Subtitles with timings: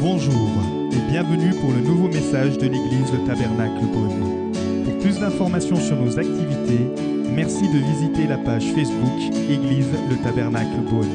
[0.00, 0.48] Bonjour
[0.92, 4.52] et bienvenue pour le nouveau message de l'église Le Tabernacle Beaune.
[4.84, 6.86] Pour plus d'informations sur nos activités,
[7.34, 11.08] merci de visiter la page Facebook Église Le Tabernacle Beaune.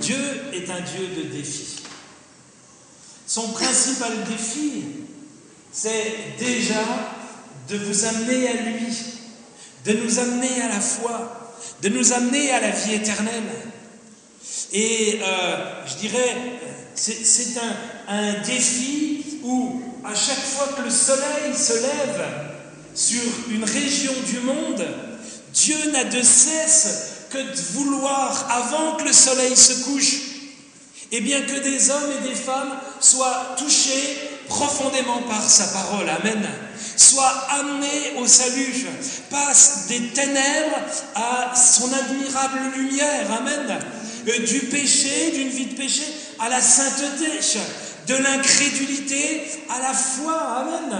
[0.00, 0.16] Dieu
[0.54, 1.82] est un Dieu de défis.
[3.26, 4.84] Son principal défi,
[5.72, 6.82] c'est déjà
[7.68, 8.86] de vous amener à lui,
[9.84, 11.52] de nous amener à la foi,
[11.82, 13.69] de nous amener à la vie éternelle.
[14.72, 16.36] Et euh, je dirais,
[16.94, 17.58] c'est
[18.08, 22.24] un, défi où à chaque fois que le soleil se lève
[22.94, 24.84] sur une région du monde,
[25.52, 30.20] Dieu n'a de cesse que de vouloir, avant que le soleil se couche,
[31.12, 34.18] et bien que des hommes et des femmes soient touchés
[34.48, 36.48] profondément par sa parole, Amen,
[36.96, 38.86] soient amenés au salut,
[39.30, 40.78] passent des ténèbres
[41.14, 43.78] à son admirable lumière, Amen,
[44.24, 46.02] du péché, d'une vie de péché
[46.38, 47.26] à la sainteté,
[48.06, 50.98] de l'incrédulité à la foi, Amen,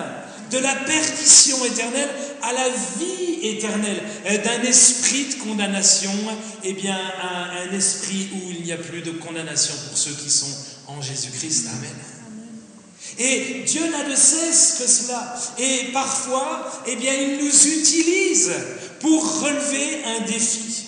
[0.50, 2.10] de la perdition éternelle
[2.42, 6.12] à la vie éternelle, Euh, d'un esprit de condamnation,
[6.62, 10.30] eh bien, un, un esprit où il n'y a plus de condamnation pour ceux qui
[10.30, 10.54] sont
[10.86, 11.68] en Jésus-Christ.
[11.68, 11.94] Amen.
[13.18, 15.34] Et Dieu n'a de cesse que cela.
[15.58, 18.50] Et parfois, eh bien, il nous utilise
[19.00, 20.86] pour relever un défi.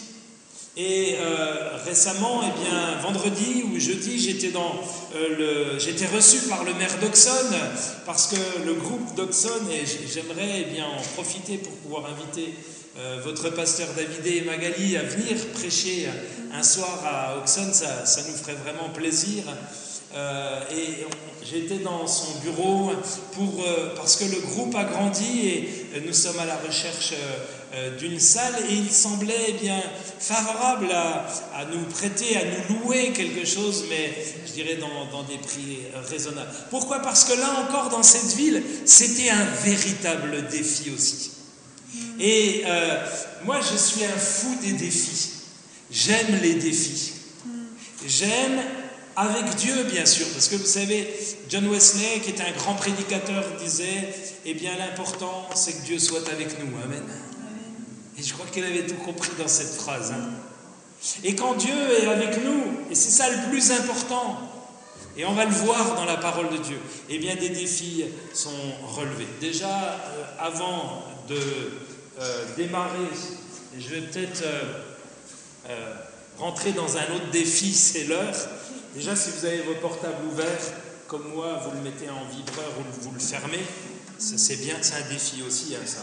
[0.75, 4.73] Et euh, récemment, eh bien, vendredi ou jeudi, j'étais dans
[5.15, 7.55] euh, le, j'étais reçu par le maire d'Auxonne
[8.07, 12.55] parce que le groupe d'Auxonne et j'aimerais eh bien en profiter pour pouvoir inviter
[12.99, 16.09] euh, votre pasteur Davidé et Magali à venir prêcher
[16.55, 19.45] un soir à Auxonne, ça, ça nous ferait vraiment plaisir.
[20.71, 21.07] Et
[21.43, 22.93] j'étais dans son bureau
[23.33, 23.65] pour,
[23.97, 27.15] parce que le groupe a grandi et nous sommes à la recherche
[27.75, 29.81] euh, d'une salle et il semblait bien
[30.19, 34.13] favorable à, nous prêter, à nous louer quelque chose, mais
[34.47, 35.79] je dirais dans, des prix
[36.11, 36.51] raisonnables.
[36.71, 37.01] Pourquoi?
[37.01, 41.31] Parce que là encore dans cette ville, c'était un véritable défi aussi.
[42.21, 43.07] Et euh,
[43.45, 45.31] moi, je suis un fou des défis.
[45.91, 47.13] J'aime les défis.
[48.07, 48.61] J'aime
[49.17, 51.09] avec Dieu, bien sûr, parce que vous savez,
[51.49, 56.29] John Wesley, qui était un grand prédicateur, disait, eh bien, l'important, c'est que Dieu soit
[56.31, 56.69] avec nous.
[56.85, 57.03] Amen.
[58.19, 60.13] Et je crois qu'il avait tout compris dans cette phrase.
[60.13, 60.31] hein.
[61.25, 64.39] Et quand Dieu est avec nous, et c'est ça le plus important,
[65.17, 66.79] et on va le voir dans la parole de Dieu,
[67.11, 68.51] eh bien, des défis sont
[68.97, 69.27] relevés.
[69.41, 71.37] Déjà, euh, avant de
[72.21, 73.09] euh, démarrer,
[73.79, 74.43] je vais peut-être
[75.69, 75.95] euh,
[76.39, 78.35] rentrer dans un autre défi, c'est l'heure.
[78.95, 80.73] Déjà, si vous avez vos portables ouverts,
[81.09, 83.63] comme moi, vous le mettez en vibreur ou vous le fermez.
[84.19, 86.01] C'est bien, c'est un défi aussi, hein, ça.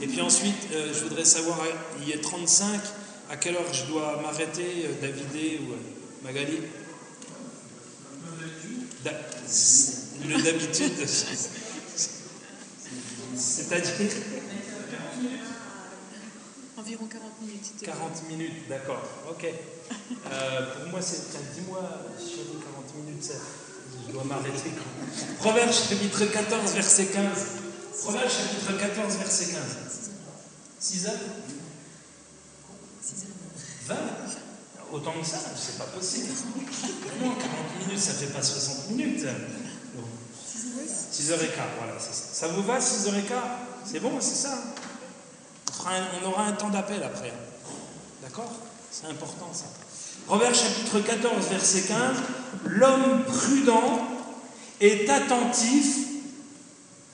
[0.00, 1.58] Et puis ensuite, euh, je voudrais savoir,
[2.02, 2.80] il est 35,
[3.30, 5.76] à quelle heure je dois m'arrêter, euh, Davidé ou euh,
[6.24, 6.58] Magali?
[9.04, 9.12] Da-
[10.26, 11.06] Le d'habitude.
[13.36, 13.92] C'est-à-dire?
[16.76, 17.64] Environ 40 minutes.
[17.64, 19.44] c'était- 40 minutes, d'accord, ok.
[19.46, 21.22] Euh, pour moi, c'est.
[21.54, 21.82] Dis-moi,
[22.18, 23.34] les 40 minutes, ça-
[24.08, 27.24] je dois m'arrêter quand Proverbe chapitre 14, verset 15.
[28.02, 29.62] Proverbe chapitre 14, verset 15.
[30.80, 31.14] 6 heures
[33.86, 33.96] 20
[34.90, 36.28] Autant que ça, c'est pas possible.
[37.20, 39.26] Non, 40 minutes, ça fait pas 60 minutes.
[41.12, 42.12] 6h15, voilà, ça.
[42.12, 43.22] Ça vous va, 6h15
[43.84, 44.54] C'est bon, c'est ça
[45.86, 46.06] hein?
[46.22, 47.32] On aura un temps d'appel après.
[48.22, 48.52] D'accord?
[48.90, 49.66] C'est important ça.
[50.28, 52.16] Proverbe chapitre 14, verset 15.
[52.66, 54.06] L'homme prudent
[54.78, 55.96] est attentif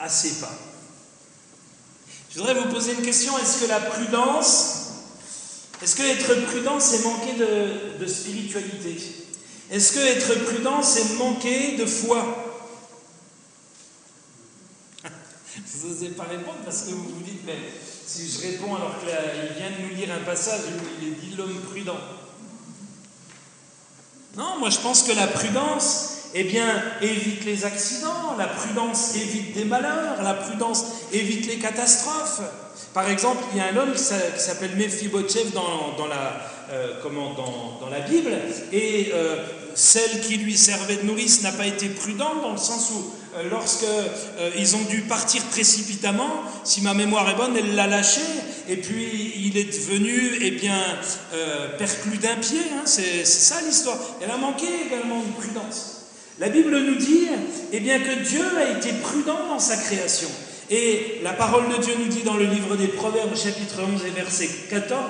[0.01, 0.51] à ses pas.
[2.29, 3.39] Je voudrais vous poser une question.
[3.39, 4.95] Est-ce que la prudence,
[5.81, 8.97] est-ce que être prudent, c'est manquer de, spiritualité?
[9.71, 12.67] Est-ce que être prudent, c'est manquer de foi?
[15.55, 17.59] Vous n'osez pas répondre parce que vous vous dites, mais
[18.05, 20.63] si je réponds alors qu'il vient de nous lire un passage
[21.01, 22.01] il est dit l'homme prudent.
[24.37, 26.67] Non, moi je pense que la prudence, eh bien,
[27.01, 32.41] évite les accidents, la prudence évite des malheurs, la prudence évite les catastrophes.
[32.93, 34.75] Par exemple, il y a un homme qui s'a- qui s'appelle
[36.07, 36.41] la,
[36.73, 37.01] euh,
[37.35, 38.33] dans, dans la Bible,
[38.73, 39.37] et euh,
[39.77, 43.13] celle qui lui servait de nourrice n'a pas été prudente dans le sens où
[43.51, 48.21] lorsque euh, ils ont dû partir précipitamment, si ma mémoire est bonne, elle l'a lâché,
[48.69, 50.79] et puis il est devenu eh bien,
[51.33, 53.99] euh, perclus d'un pied, hein, c'est c'est ça l'histoire.
[54.23, 56.03] Elle a manqué également de prudence.
[56.39, 57.29] La Bible nous dit
[57.73, 60.29] eh bien, que Dieu a été prudent dans sa création.
[60.71, 64.11] Et la parole de Dieu nous dit dans le livre des Proverbes, chapitre 11 et
[64.11, 65.01] verset 14,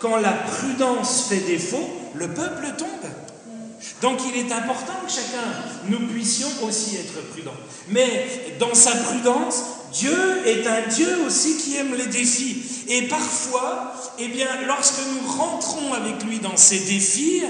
[0.00, 3.10] quand la prudence fait défaut, le peuple tombe.
[4.02, 5.44] Donc il est important que chacun,
[5.88, 7.56] nous puissions aussi être prudents.
[7.88, 8.26] Mais
[8.58, 12.62] dans sa prudence, Dieu est un Dieu aussi qui aime les défis.
[12.88, 17.42] Et parfois, eh bien, lorsque nous rentrons avec lui dans ces défis,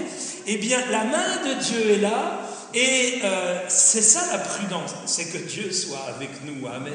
[0.47, 2.41] eh bien, la main de Dieu est là.
[2.75, 6.67] Et euh, c'est ça la prudence, c'est que Dieu soit avec nous.
[6.67, 6.93] Amen.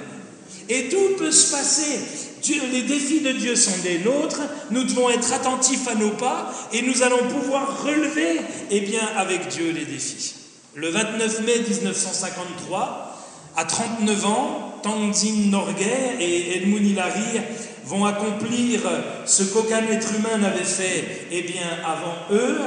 [0.68, 2.00] Et tout peut se passer.
[2.48, 4.42] Les défis de Dieu sont des nôtres.
[4.72, 8.42] Nous devons être attentifs à nos pas et nous allons pouvoir relever,
[8.72, 10.36] eh bien, avec Dieu les défis.
[10.76, 13.18] Le 29 mai 1953,
[13.58, 17.42] à 39 ans, Tenzin Norgay et Edmund Hillary
[17.86, 18.82] vont accomplir
[19.26, 22.60] ce qu'aucun être humain n'avait fait eh bien, avant eux.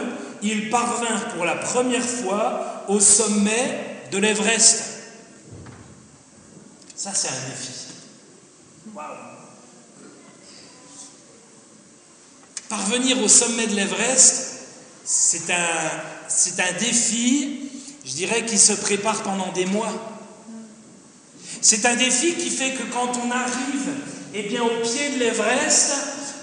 [0.42, 4.84] Ils parvinrent pour la première fois au sommet de l'Everest.
[6.94, 7.82] Ça, c'est un défi.
[12.72, 14.60] Parvenir au sommet de l'Everest,
[15.04, 17.68] c'est un, défi,
[18.02, 19.92] je dirais, qui se prépare pendant des mois.
[21.60, 23.92] C'est un défi qui fait que quand on arrive
[24.32, 25.92] eh bien, au pied de l'Everest,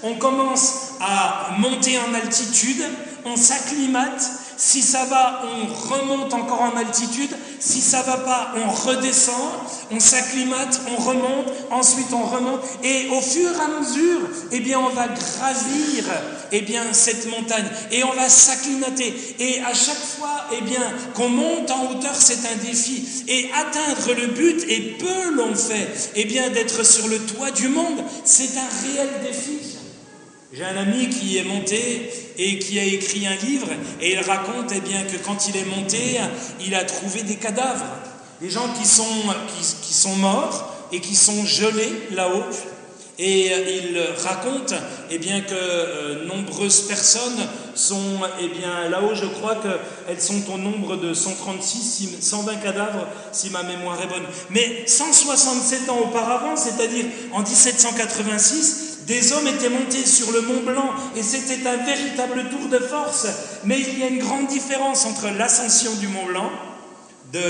[0.04, 2.84] on commence à monter en altitude,
[3.24, 4.22] on s'acclimate,
[4.60, 7.34] si ça va, on remonte encore en altitude.
[7.58, 9.52] Si ça va pas, on redescend,
[9.90, 12.60] on s'acclimate, on remonte, ensuite on remonte.
[12.84, 14.20] Et au fur et à mesure,
[14.52, 16.04] eh bien, on va gravir,
[16.52, 17.64] eh bien, cette montagne.
[17.90, 19.14] Et on va s'acclimater.
[19.38, 23.24] Et à chaque fois, eh bien, qu'on monte en hauteur, c'est un défi.
[23.28, 27.68] Et atteindre le but, et peu l'ont fait, eh bien, d'être sur le toit du
[27.68, 29.69] monde, c'est un réel défi.
[30.52, 33.68] J'ai un ami qui est monté et qui a écrit un livre
[34.00, 36.18] et il raconte eh bien, que quand il est monté,
[36.60, 37.86] il a trouvé des cadavres,
[38.40, 39.04] des gens qui sont,
[39.82, 42.42] qui, sont morts et qui sont gelés là-haut.
[43.20, 44.74] Et il raconte
[45.10, 50.58] eh bien, que euh, nombreuses personnes sont eh bien, là-haut, je crois qu'elles sont au
[50.58, 54.26] nombre de 136, 120 cadavres, si ma mémoire est bonne.
[54.48, 60.90] Mais 167 ans auparavant, c'est-à-dire en 1786, des hommes étaient montés sur le Mont Blanc
[61.16, 63.26] et c'était un véritable tour de force.
[63.64, 66.52] Mais il y a une grande différence entre l'ascension du Mont Blanc
[67.32, 67.40] de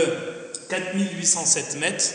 [0.69, 2.13] 4807 mètres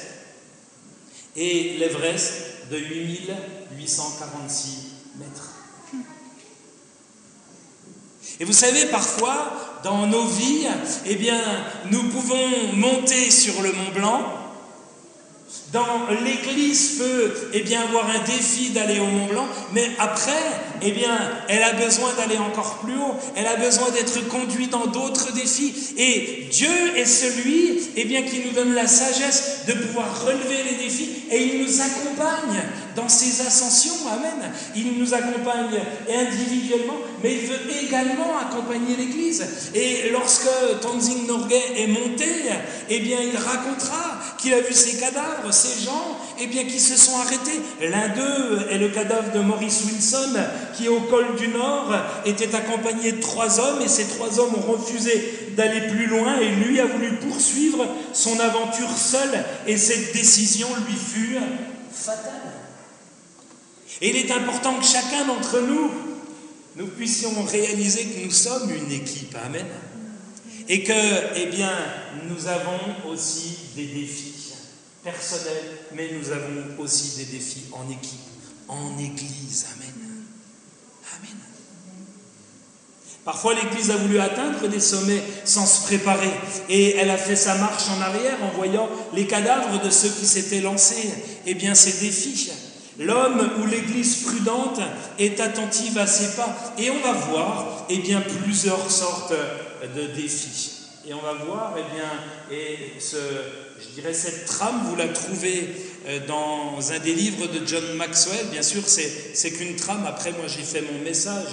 [1.36, 2.34] et l'Everest
[2.72, 4.78] de 8846
[5.20, 5.52] mètres.
[8.40, 10.66] Et vous savez, parfois, dans nos vies,
[11.06, 11.40] eh bien,
[11.92, 14.24] nous pouvons monter sur le Mont Blanc,
[15.74, 20.32] dans l'Église peut eh bien, avoir un défi d'aller au Mont Blanc, mais après,
[20.82, 21.18] eh bien,
[21.50, 25.74] elle a besoin d'aller encore plus haut, elle a besoin d'être conduite dans d'autres défis.
[25.98, 30.84] Et Dieu est celui eh bien, qui nous donne la sagesse de pouvoir relever les
[30.84, 32.62] défis et il nous accompagne
[32.96, 34.08] dans ces ascensions.
[34.08, 34.52] Amen.
[34.76, 39.46] Il nous accompagne individuellement, mais il veut également accompagner l'Église.
[39.74, 40.48] Et lorsque
[40.82, 42.26] Tenzing Norgay est monté,
[42.90, 46.96] eh bien, il racontera qu'il a vu ces cadavres, ces gens, eh bien, qui se
[46.98, 47.60] sont arrêtés.
[47.82, 50.34] L'un d'eux est le cadavre de Maurice Wilson,
[50.76, 51.94] qui au col du Nord
[52.26, 56.50] était accompagné de trois hommes, et ces trois hommes ont refusé d'aller plus loin, et
[56.50, 61.38] lui a voulu poursuivre son aventure seul, et cette décision lui fut
[61.92, 62.34] fatale.
[64.02, 65.92] Et il est important que chacun d'entre nous,
[66.76, 69.36] nous puissions réaliser que nous sommes une équipe.
[69.46, 69.66] Amen.
[70.68, 70.92] Et que,
[71.38, 71.72] eh bien,
[72.28, 74.55] nous avons aussi des défis
[75.06, 78.20] personnels, mais nous avons aussi des défis en équipe,
[78.68, 79.68] en Église.
[79.76, 79.94] Amen.
[81.16, 81.38] Amen.
[83.24, 86.32] Parfois, l'Église a voulu atteindre des sommets sans se préparer,
[86.70, 90.26] et elle a fait sa marche en arrière en voyant les cadavres de ceux qui
[90.26, 91.14] s'étaient lancés.
[91.46, 92.52] Eh bien, ces défis,
[92.98, 94.80] L'homme ou l'Église prudente
[95.20, 96.74] est attentive à ses pas.
[96.78, 99.34] Et on va voir eh bien, plusieurs sortes
[99.84, 100.72] de défis.
[101.06, 102.10] Et on va voir, eh bien,
[102.50, 103.18] et ce,
[103.80, 105.70] je dirais, cette trame, vous la trouvez
[106.08, 108.46] euh, dans un des livres de John Maxwell.
[108.52, 110.06] Bien sûr, c'est qu'une trame.
[110.08, 111.48] Après, moi, j'ai fait mon message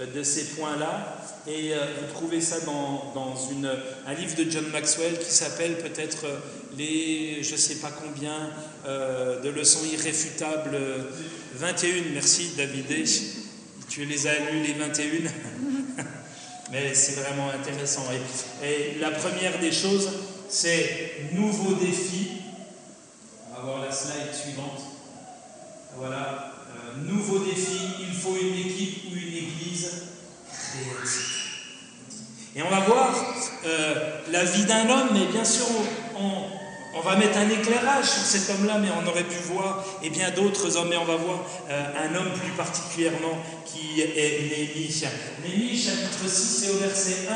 [0.00, 1.22] euh, de ces points-là.
[1.46, 3.70] Et euh, vous trouvez ça dans, dans une,
[4.06, 6.24] un livre de John Maxwell qui s'appelle peut-être
[6.76, 8.50] les, je ne sais pas combien,
[8.84, 10.76] de leçons irréfutables.
[11.54, 12.86] 21, merci David.
[13.88, 15.04] Tu les as lues les 21
[16.72, 18.02] Mais c'est vraiment intéressant.
[18.64, 20.08] Et, la première des choses,
[20.48, 22.28] c'est nouveau défi.
[23.50, 24.80] On va voir la slide suivante.
[25.96, 26.52] Voilà.
[26.68, 30.02] Euh, nouveau défi, il faut une équipe ou une église.
[32.54, 33.14] Et on va voir
[33.64, 35.66] euh, la vie d'un homme, mais bien sûr,
[36.18, 40.30] on, va mettre un éclairage sur cet homme-là, mais on aurait pu voir et bien
[40.30, 45.04] d'autres hommes, mais on va voir euh, un homme plus particulièrement qui est Némi.
[45.44, 47.34] Némi, chapitre 6 c'est au verset 1,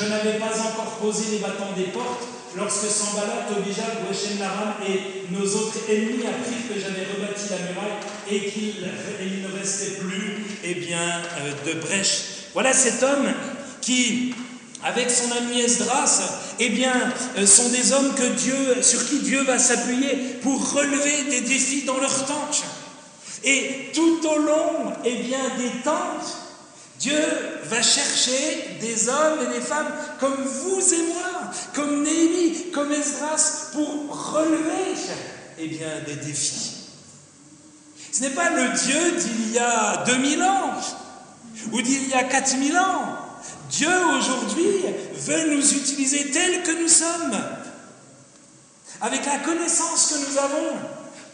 [0.00, 2.26] je n'avais pas encore posé les bâtons des portes
[2.56, 7.98] lorsque Sambalat obligea Goshen Laram et nos autres ennemis apprirent que j'avais rebâti la muraille
[8.30, 12.22] et qu'il ne restait plus eh bien, euh, de brèche.
[12.54, 13.32] Voilà cet homme
[13.80, 14.34] qui,
[14.82, 16.22] avec son ami Esdras,
[16.58, 16.94] eh bien,
[17.38, 21.84] euh, sont des hommes que Dieu, sur qui Dieu va s'appuyer pour relever des défis
[21.84, 22.64] dans leur tente.
[23.44, 26.49] Et tout au long eh bien, des tentes,
[27.00, 27.18] Dieu
[27.64, 33.70] va chercher des hommes et des femmes comme vous et moi, comme Néhémie, comme Esdras,
[33.72, 35.00] pour relever
[35.58, 36.76] eh des défis.
[38.12, 40.74] Ce n'est pas le Dieu d'il y a 2000 ans
[41.72, 43.16] ou d'il y a 4000 ans.
[43.70, 43.88] Dieu
[44.18, 47.40] aujourd'hui veut nous utiliser tels que nous sommes,
[49.00, 50.76] avec la connaissance que nous avons,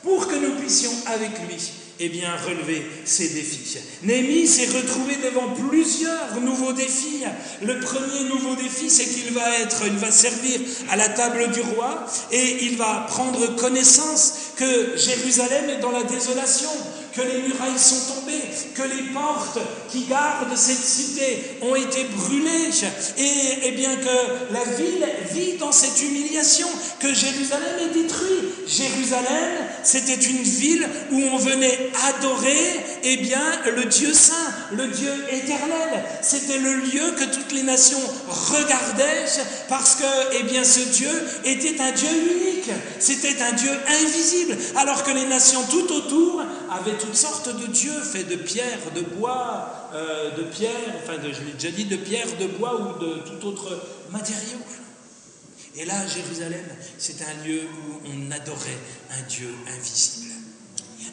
[0.05, 3.79] pour que nous puissions avec lui eh bien, relever ces défis.
[4.03, 7.25] Néhémie s'est retrouvé devant plusieurs nouveaux défis.
[7.63, 10.61] Le premier nouveau défi, c'est qu'il va être, il va servir
[10.91, 16.03] à la table du roi et il va prendre connaissance que Jérusalem est dans la
[16.03, 16.71] désolation,
[17.17, 18.43] que les murailles sont tombées,
[18.75, 19.59] que les portes
[19.91, 22.71] qui gardent cette cité ont été brûlées,
[23.17, 26.69] et, bien que la ville vit dans cette humiliation,
[27.01, 28.69] que Jérusalem est détruite.
[28.69, 33.43] Jérusalem, c'était une ville où on venait adorer, eh bien,
[33.75, 34.35] le Dieu saint,
[34.73, 36.05] le Dieu éternel.
[36.23, 39.27] C'était le lieu que toutes les nations regardaient
[39.69, 41.11] parce que, eh bien, ce Dieu
[41.45, 42.71] était un Dieu unique.
[42.99, 43.71] C'était un Dieu
[44.01, 48.79] invisible, alors que les nations tout autour avaient toutes sortes de dieux faits de pierre,
[48.95, 52.81] de bois, euh, de pierre, enfin, de, je l'ai déjà dit, de pierre, de bois
[52.81, 53.81] ou de tout autre
[54.11, 54.59] matériau.
[55.77, 56.65] Et là, Jérusalem,
[56.99, 58.79] c'est un lieu où on adorait
[59.11, 60.33] un Dieu invisible.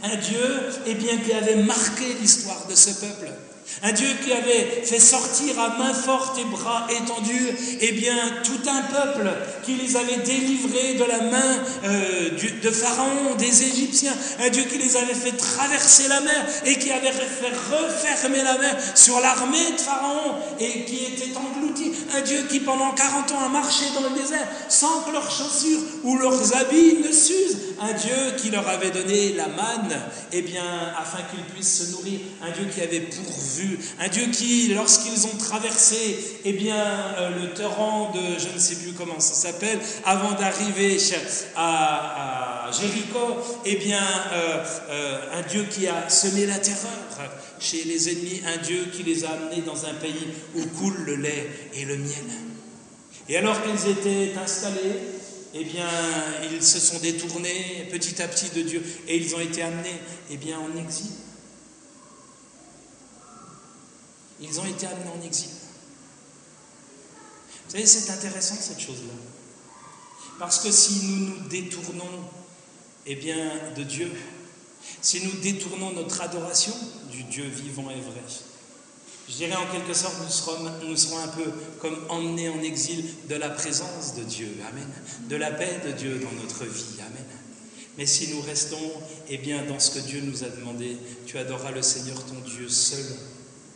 [0.03, 3.31] Un Dieu, eh bien, qui avait marqué l'histoire de ce peuple.
[3.82, 8.70] Un Dieu qui avait fait sortir à main forte et bras étendus, eh bien, tout
[8.70, 9.29] un peuple
[9.63, 12.29] qui les avait délivrés de la main euh,
[12.62, 14.13] de Pharaon, des Égyptiens.
[14.39, 18.58] Un Dieu qui les avait fait traverser la mer et qui avait fait refermer la
[18.58, 21.92] mer sur l'armée de Pharaon et qui était englouti.
[22.15, 25.79] Un Dieu qui pendant 40 ans a marché dans le désert sans que leurs chaussures
[26.03, 27.58] ou leurs habits ne s'usent.
[27.82, 30.00] Un Dieu qui leur avait donné la manne,
[30.32, 30.63] eh bien,
[30.98, 32.20] afin qu'ils puissent se nourrir.
[32.41, 36.75] Un Dieu qui avait pourvu un Dieu qui, lorsqu'ils ont traversé eh bien,
[37.17, 40.98] euh, le torrent de, je ne sais plus comment ça s'appelle, avant d'arriver
[41.55, 44.01] à, Jéricho, eh bien,
[44.34, 46.89] euh, euh, un Dieu qui a semé la terreur
[47.63, 51.15] chez les ennemis, un Dieu qui les a amenés dans un pays où coule le
[51.15, 52.25] lait et le miel.
[53.29, 55.00] Et alors qu'ils étaient installés,
[55.53, 55.88] eh bien,
[56.51, 60.38] ils se sont détournés petit à petit de Dieu et ils ont été amenés, eh
[60.38, 61.12] bien, en exil.
[64.41, 65.50] Ils ont été amenés en exil.
[67.65, 69.13] Vous savez, c'est intéressant cette chose-là.
[70.38, 72.25] Parce que si nous nous détournons
[73.05, 73.38] eh bien,
[73.77, 74.12] de Dieu,
[75.02, 76.74] si nous détournons notre adoration
[77.12, 78.22] du Dieu vivant et vrai,
[79.30, 81.46] je dirais en quelque sorte, nous serons, nous serons un peu
[81.80, 84.50] comme emmenés en exil de la présence de Dieu.
[84.70, 84.88] Amen.
[85.30, 87.00] De la paix de Dieu dans notre vie.
[87.00, 87.25] Amen.
[87.98, 88.92] Mais si nous restons
[89.30, 92.68] eh bien, dans ce que Dieu nous a demandé, tu adoreras le Seigneur ton Dieu
[92.68, 93.06] seul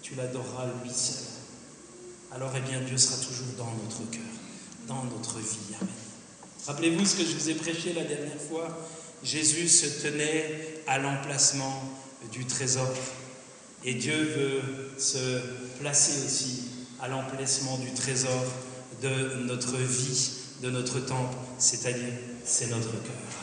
[0.07, 1.25] tu l'adoreras lui seul.
[2.31, 4.21] Alors, eh bien, Dieu sera toujours dans notre cœur,
[4.87, 5.75] dans notre vie.
[5.81, 5.89] Amen.
[6.65, 8.69] Rappelez-vous ce que je vous ai prêché la dernière fois.
[9.23, 10.45] Jésus se tenait
[10.87, 11.81] à l'emplacement
[12.31, 12.93] du trésor.
[13.83, 15.39] Et Dieu veut se
[15.79, 16.63] placer aussi
[17.01, 18.45] à l'emplacement du trésor
[19.01, 20.31] de notre vie,
[20.63, 23.37] de notre temple, c'est-à-dire c'est notre cœur.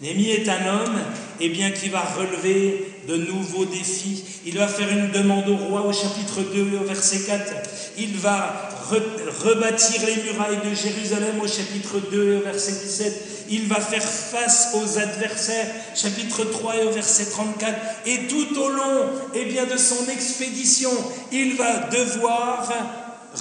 [0.00, 0.98] Némi est un homme,
[1.40, 4.24] eh bien, qui va relever de nouveaux défis.
[4.44, 7.52] Il va faire une demande au roi au chapitre 2 au verset 4.
[7.98, 13.31] Il va rebâtir les murailles de Jérusalem au chapitre 2 au verset 17.
[13.50, 17.78] Il va faire face aux adversaires, chapitre 3 et au verset 34.
[18.06, 20.90] Et tout au long eh bien, de son expédition,
[21.30, 22.72] il va devoir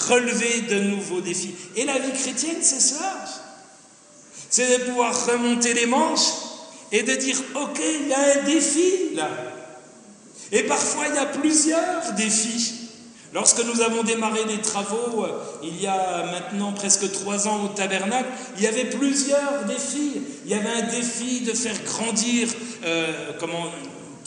[0.10, 1.56] relever de nouveaux défis.
[1.76, 3.26] Et la vie chrétienne, c'est cela.
[4.50, 6.32] C'est de pouvoir remonter les manches
[6.92, 9.30] et de dire, OK, il y a un défi là.
[10.52, 12.81] Et parfois, il y a plusieurs défis.
[13.34, 15.30] Lorsque nous avons démarré des travaux, euh,
[15.64, 20.22] il y a maintenant presque trois ans au tabernacle, il y avait plusieurs défis.
[20.46, 22.50] Il y avait un défi de faire grandir,
[22.84, 23.72] euh, comment,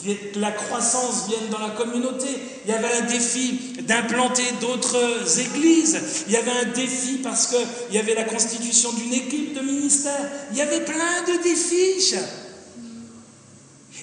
[0.03, 2.27] que la croissance vienne dans la communauté.
[2.65, 6.25] Il y avait un défi d'implanter d'autres églises.
[6.27, 10.31] Il y avait un défi parce qu'il y avait la constitution d'une équipe de ministère.
[10.51, 12.15] Il y avait plein de défis.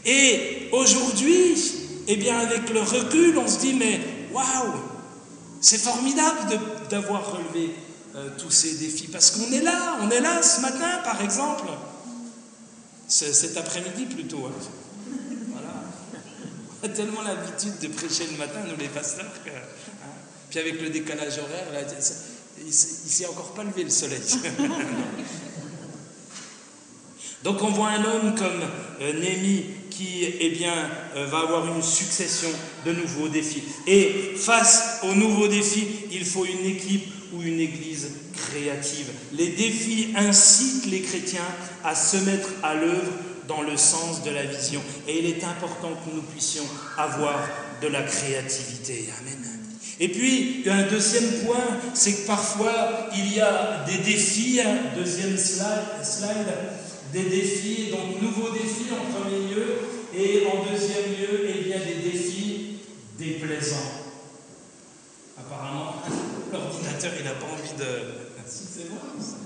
[0.04, 1.56] Et aujourd'hui,
[2.06, 4.00] eh bien, avec le recul, on se dit, mais
[4.32, 4.91] waouh,
[5.62, 6.58] C'est formidable
[6.90, 7.72] d'avoir relevé
[8.16, 11.68] euh, tous ces défis parce qu'on est là, on est là ce matin par exemple,
[13.06, 14.46] cet après-midi plutôt.
[14.46, 14.52] Hein.
[15.52, 15.84] Voilà.
[16.82, 20.10] On a tellement l'habitude de prêcher le matin, nous les pasteurs, que, hein.
[20.50, 21.82] puis avec le décalage horaire, là,
[22.58, 24.20] il ne s'est encore pas levé le soleil.
[27.44, 28.62] Donc on voit un homme comme
[29.00, 32.48] euh, Némi qui eh bien, euh, va avoir une succession
[32.86, 33.62] de nouveaux défis.
[33.86, 39.08] Et face aux nouveaux défis, il faut une équipe ou une église créative.
[39.32, 41.40] Les défis incitent les chrétiens
[41.84, 43.12] à se mettre à l'œuvre
[43.48, 44.80] dans le sens de la vision.
[45.08, 46.64] Et il est important que nous puissions
[46.96, 47.48] avoir
[47.80, 49.08] de la créativité.
[49.20, 49.38] Amen.
[50.00, 54.60] Et puis, un deuxième point, c'est que parfois, il y a des défis,
[54.96, 56.46] deuxième slide, slide
[57.12, 59.66] des défis, donc nouveaux défis en premier lieu,
[60.14, 62.78] et en deuxième lieu, il y a des défis
[63.18, 63.76] déplaisants.
[65.38, 65.96] Apparemment,
[66.52, 68.22] l'ordinateur, il n'a pas envie de...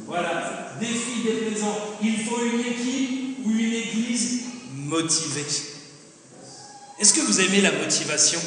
[0.07, 1.77] Voilà, défis déplaisants.
[2.03, 4.43] Il faut une équipe ou une église
[4.73, 5.45] motivée.
[6.99, 8.41] Est-ce que vous aimez la motivation?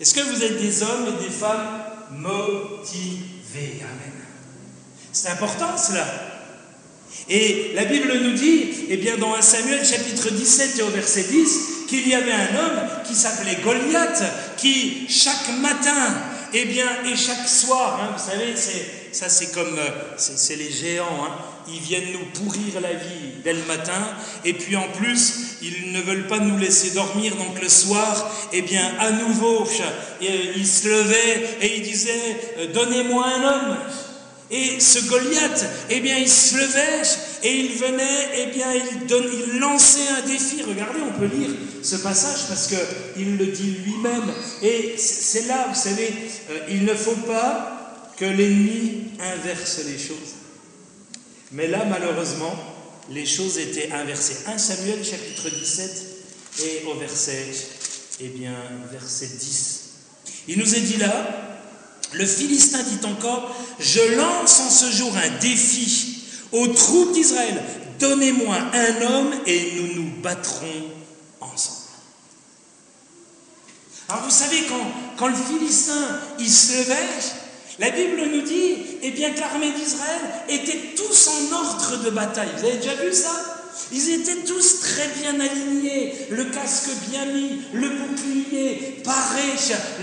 [0.00, 3.82] Est-ce que vous êtes des hommes et des femmes motivés?
[3.82, 4.12] Amen.
[5.12, 6.33] C'est important cela.
[7.28, 11.24] Et la Bible nous dit, eh bien, dans 1 Samuel chapitre 17 et au verset
[11.24, 14.22] 10, qu'il y avait un homme qui s'appelait Goliath,
[14.58, 16.14] qui chaque matin,
[16.52, 18.54] eh bien, et chaque soir, hein, vous savez,
[19.12, 21.32] ça c'est comme, euh, c'est les géants, hein,
[21.66, 24.02] ils viennent nous pourrir la vie dès le matin,
[24.44, 28.62] et puis en plus, ils ne veulent pas nous laisser dormir, donc le soir, eh
[28.62, 29.66] bien, à nouveau,
[30.20, 33.76] ils se levaient et ils disaient, euh, donnez-moi un homme.
[34.56, 37.02] Et ce Goliath, eh bien, il se levait
[37.42, 40.62] et il venait, eh bien, il, donne, il lançait un défi.
[40.62, 41.50] Regardez, on peut lire
[41.82, 44.32] ce passage parce qu'il le dit lui-même.
[44.62, 46.08] Et c'est là, vous savez,
[46.50, 50.36] euh, il ne faut pas que l'ennemi inverse les choses.
[51.50, 52.54] Mais là, malheureusement,
[53.10, 54.36] les choses étaient inversées.
[54.46, 56.06] 1 Samuel chapitre 17
[56.62, 57.44] et au verset,
[58.20, 58.54] eh bien,
[58.92, 59.80] verset 10.
[60.46, 61.53] Il nous est dit là,
[62.16, 67.62] le Philistin dit encore, je lance en ce jour un défi aux troupes d'Israël.
[67.98, 70.90] Donnez-moi un homme et nous nous battrons
[71.40, 71.78] ensemble.
[74.08, 76.94] Alors vous savez, quand, quand le Philistin, il se levait,
[77.78, 82.50] la Bible nous dit, eh bien que l'armée d'Israël était tous en ordre de bataille.
[82.58, 83.53] Vous avez déjà vu ça?
[83.92, 89.42] Ils étaient tous très bien alignés, le casque bien mis, le bouclier paré,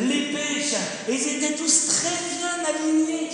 [0.02, 0.66] l'épée,
[1.10, 3.30] ils étaient tous très bien alignés.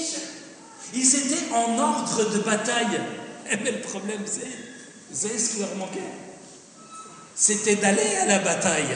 [0.93, 3.01] Ils étaient en ordre de bataille.
[3.63, 5.99] Mais le problème, c'est, ce qui leur manquait
[7.35, 8.95] C'était d'aller à la bataille.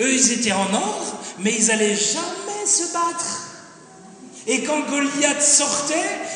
[0.00, 3.43] Eux, ils étaient en ordre, mais ils n'allaient jamais se battre.
[4.46, 5.94] Et quand Goliath sortait,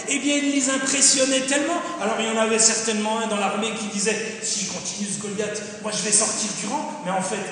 [0.09, 1.81] eh bien, il les impressionnait tellement.
[2.01, 5.63] Alors, il y en avait certainement un dans l'armée qui disait S'il continue ce Goliath,
[5.83, 7.03] moi je vais sortir du rang.
[7.05, 7.45] Mais en fait,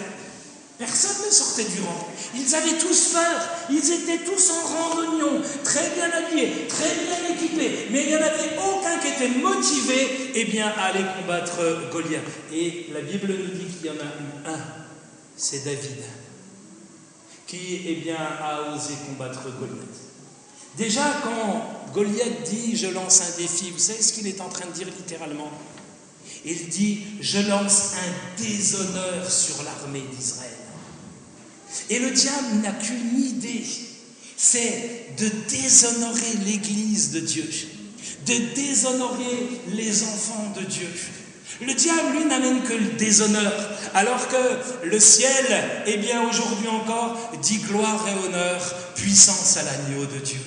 [0.79, 2.09] personne ne sortait du rang.
[2.35, 3.49] Ils avaient tous peur.
[3.69, 7.89] Ils étaient tous en rang d'oignon, très bien habillés, très bien équipés.
[7.91, 12.23] Mais il n'y en avait aucun qui était motivé eh bien, à aller combattre Goliath.
[12.53, 14.87] Et la Bible nous dit qu'il y en a eu un
[15.37, 16.03] c'est David,
[17.47, 20.06] qui eh bien, a osé combattre Goliath.
[20.77, 24.67] Déjà, quand Goliath dit Je lance un défi, vous savez ce qu'il est en train
[24.67, 25.51] de dire littéralement?
[26.45, 30.51] Il dit Je lance un déshonneur sur l'armée d'Israël.
[31.91, 33.65] Et le diable n'a qu'une idée
[34.37, 37.49] c'est de déshonorer l'Église de Dieu,
[38.27, 40.89] de déshonorer les enfants de Dieu.
[41.63, 43.53] Le diable, lui, n'amène que le déshonneur,
[43.95, 45.47] alors que le ciel,
[45.87, 50.41] eh bien, aujourd'hui encore, dit gloire et honneur, puissance à l'agneau de Dieu.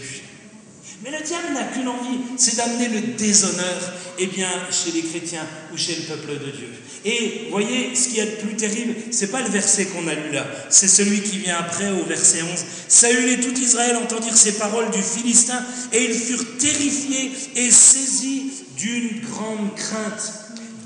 [1.10, 5.46] Mais le diable n'a qu'une envie, c'est d'amener le déshonneur eh bien, chez les chrétiens
[5.74, 6.68] ou chez le peuple de Dieu.
[7.06, 10.32] Et voyez, ce qui est le plus terrible, c'est pas le verset qu'on a lu
[10.34, 12.50] là, c'est celui qui vient après au verset 11.
[12.88, 18.52] Saül et tout Israël entendirent ces paroles du Philistin et ils furent terrifiés et saisis
[18.78, 20.34] d'une grande crainte.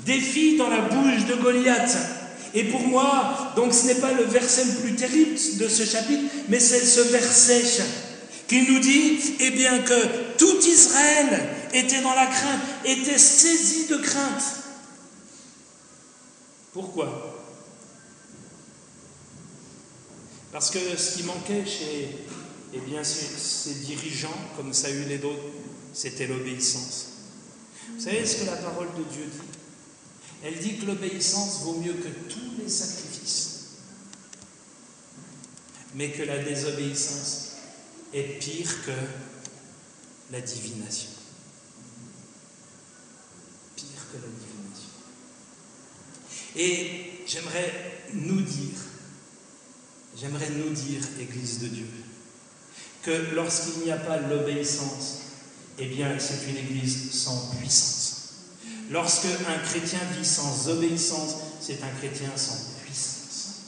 [0.06, 1.96] Défi dans la bouche de Goliath.
[2.54, 6.22] Et pour moi, donc ce n'est pas le verset le plus terrible de ce chapitre,
[6.48, 7.62] mais c'est ce verset
[8.48, 13.96] qui nous dit eh bien, que tout Israël était dans la crainte, était saisi de
[13.96, 14.42] crainte.
[16.72, 17.34] Pourquoi?
[20.52, 22.08] Parce que ce qui manquait chez
[22.74, 25.42] eh ces, dirigeants, comme Saül et d'autres,
[25.92, 27.06] c'était l'obéissance.
[27.94, 29.40] Vous savez ce que la parole de Dieu dit?
[30.42, 33.60] Elle dit que l'obéissance vaut mieux que tous les sacrifices,
[35.94, 37.53] mais que la désobéissance
[38.14, 38.92] est pire que
[40.32, 41.10] la divination.
[43.74, 44.90] Pire que la divination.
[46.56, 48.78] Et j'aimerais nous dire,
[50.16, 51.86] j'aimerais nous dire, Église de Dieu,
[53.02, 55.18] que lorsqu'il n'y a pas l'obéissance,
[55.78, 58.12] eh bien c'est une Église sans puissance.
[58.90, 63.64] Lorsque un chrétien vit sans obéissance, c'est un chrétien sans puissance.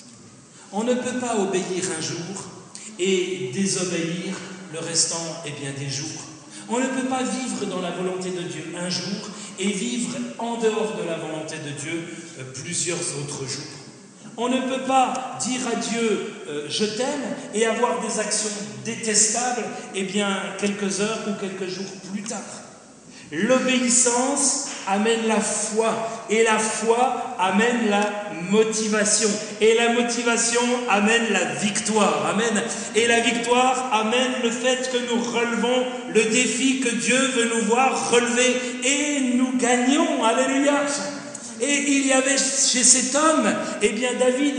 [0.71, 2.56] On ne peut pas obéir un jour
[2.99, 4.35] et désobéir
[4.73, 6.23] le restant eh bien, des jours.
[6.69, 10.57] On ne peut pas vivre dans la volonté de Dieu un jour et vivre en
[10.57, 12.03] dehors de la volonté de Dieu
[12.39, 13.77] euh, plusieurs autres jours.
[14.37, 18.51] On ne peut pas dire à Dieu euh, je t'aime et avoir des actions
[18.85, 20.29] détestables eh bien
[20.59, 22.41] quelques heures ou quelques jours plus tard.
[23.33, 25.94] L'obéissance amène la foi
[26.31, 29.29] et la foi amène la motivation
[29.61, 32.27] et la motivation amène la victoire.
[32.31, 32.62] Amen.
[32.94, 37.66] Et la victoire amène le fait que nous relevons le défi que Dieu veut nous
[37.66, 40.25] voir relever et nous gagnons.
[40.25, 40.83] Alléluia.
[41.61, 44.57] Et il y avait chez cet homme, eh bien David,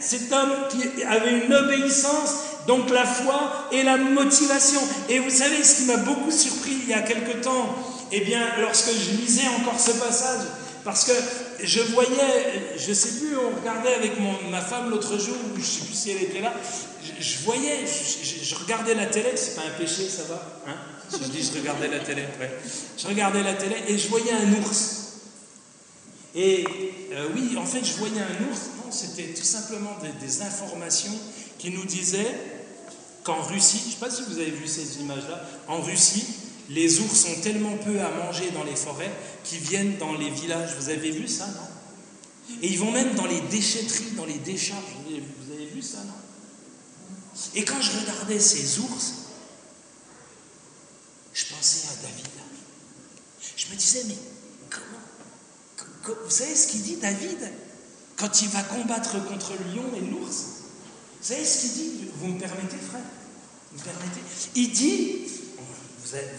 [0.00, 2.34] cet homme qui avait une obéissance,
[2.66, 4.80] donc la foi et la motivation.
[5.08, 7.76] Et vous savez ce qui m'a beaucoup surpris il y a quelque temps,
[8.12, 10.46] eh bien, lorsque je lisais encore ce passage,
[10.84, 11.12] parce que
[11.62, 14.12] je voyais, je sais plus, on regardait avec
[14.50, 16.54] ma femme l'autre jour, je sais plus si elle était là,
[17.18, 20.76] je, voyais, je, regardais la télé, c'est pas un péché, ça va hein
[21.12, 22.50] Je dis je regardais la télé, ouais.
[22.96, 24.96] Je regardais la télé et je voyais un ours.
[26.34, 26.64] Et
[27.12, 31.12] euh, oui, en fait, je voyais un ours, non, c'était tout simplement des, des informations
[31.58, 32.34] qui nous disaient
[33.24, 36.24] qu'en Russie, je ne sais pas si vous avez vu ces images-là, en Russie,
[36.70, 39.12] les ours ont tellement peu à manger dans les forêts
[39.44, 40.76] qu'ils viennent dans les villages.
[40.78, 42.56] Vous avez vu ça, non?
[42.62, 44.96] Et ils vont même dans les déchetteries, dans les décharges.
[45.04, 46.14] Vous avez vu ça, non?
[47.54, 49.14] Et quand je regardais ces ours,
[51.32, 52.26] je pensais à David.
[53.56, 54.16] Je me disais, mais
[54.68, 57.50] comment Vous savez ce qu'il dit, David?
[58.16, 60.44] Quand il va combattre contre le lion et l'ours
[61.20, 61.92] Vous savez ce qu'il dit?
[62.16, 63.02] Vous me permettez, frère?
[63.72, 64.20] Vous me permettez?
[64.54, 65.39] Il dit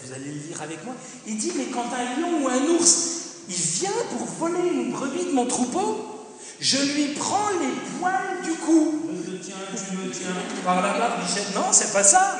[0.04, 0.94] vous allez, le lire avec moi,
[1.26, 5.26] il dit, mais quand un lion ou un ours, il vient pour voler une brebis
[5.26, 6.12] de mon troupeau,
[6.60, 9.02] je lui prends les poils du cou.
[9.26, 10.30] Je tiens, tu me tiens
[10.64, 11.20] par la barbe,
[11.54, 12.38] Non, c'est pas ça.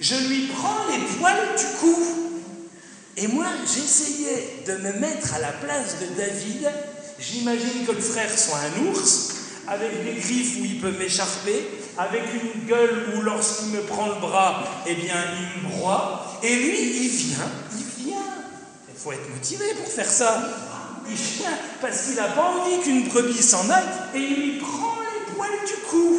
[0.00, 1.98] Je lui prends les poils du cou.
[3.16, 6.68] Et moi, j'essayais de me mettre à la place de David.
[7.18, 9.34] J'imagine que le frère soit un ours,
[9.68, 14.20] avec des griffes où il peut m'écharper, avec une gueule où lorsqu'il me prend le
[14.20, 16.38] bras, eh bien, il me broie.
[16.42, 18.16] Et lui, il vient, il vient.
[18.88, 20.42] Il faut être motivé pour faire ça.
[21.08, 24.96] Il vient parce qu'il n'a pas envie qu'une brebis s'en aille et il lui prend
[25.00, 26.18] les poils du cou.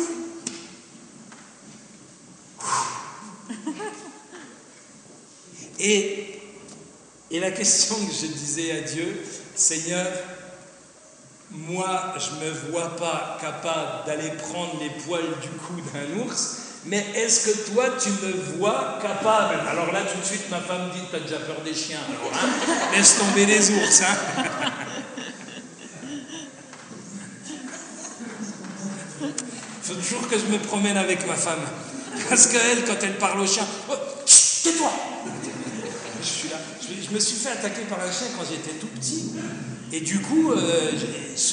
[5.79, 6.39] Et,
[7.31, 9.21] et la question que je disais à Dieu,
[9.55, 10.08] Seigneur,
[11.56, 16.58] moi, je ne me vois pas capable d'aller prendre les poils du cou d'un ours,
[16.86, 19.60] mais est-ce que toi, tu me vois capable?
[19.68, 22.32] Alors là, tout de suite, ma femme dit, tu as déjà peur des chiens, alors,
[22.34, 22.48] hein?
[22.96, 24.02] Laisse tomber les ours.
[24.02, 24.44] Hein?
[29.22, 29.28] Il
[29.82, 31.65] faut toujours que je me promène avec ma femme.
[32.30, 33.94] Parce qu'elle, quand elle parle au chien, oh,
[34.63, 34.91] tais-toi
[36.22, 36.58] Je suis là.
[36.82, 39.34] Je me suis fait attaquer par un chien quand j'étais tout petit.
[39.93, 40.91] Et du coup, euh,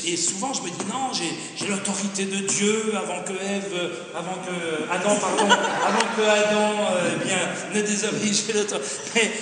[0.07, 4.91] et souvent je me dis non, j'ai l'autorité de Dieu avant que Ève, avant que
[4.91, 5.45] Adam, pardon,
[5.87, 7.39] avant que Adam, euh, bien,
[7.75, 8.45] ne désobéisse.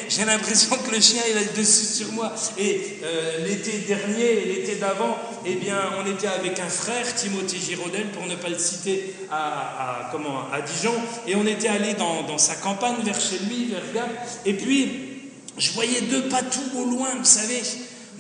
[0.09, 2.33] J'ai l'impression que le chien il a le dessus sur moi.
[2.59, 8.09] Et euh, l'été dernier, l'été d'avant, eh bien, on était avec un frère, Timothée Giraudel,
[8.09, 10.94] pour ne pas le citer, à, comment, à Dijon,
[11.26, 14.11] et on était allé dans, dans, sa campagne vers chez lui, vers Gap,
[14.44, 15.11] et puis
[15.57, 17.62] je voyais deux patous au loin, vous savez.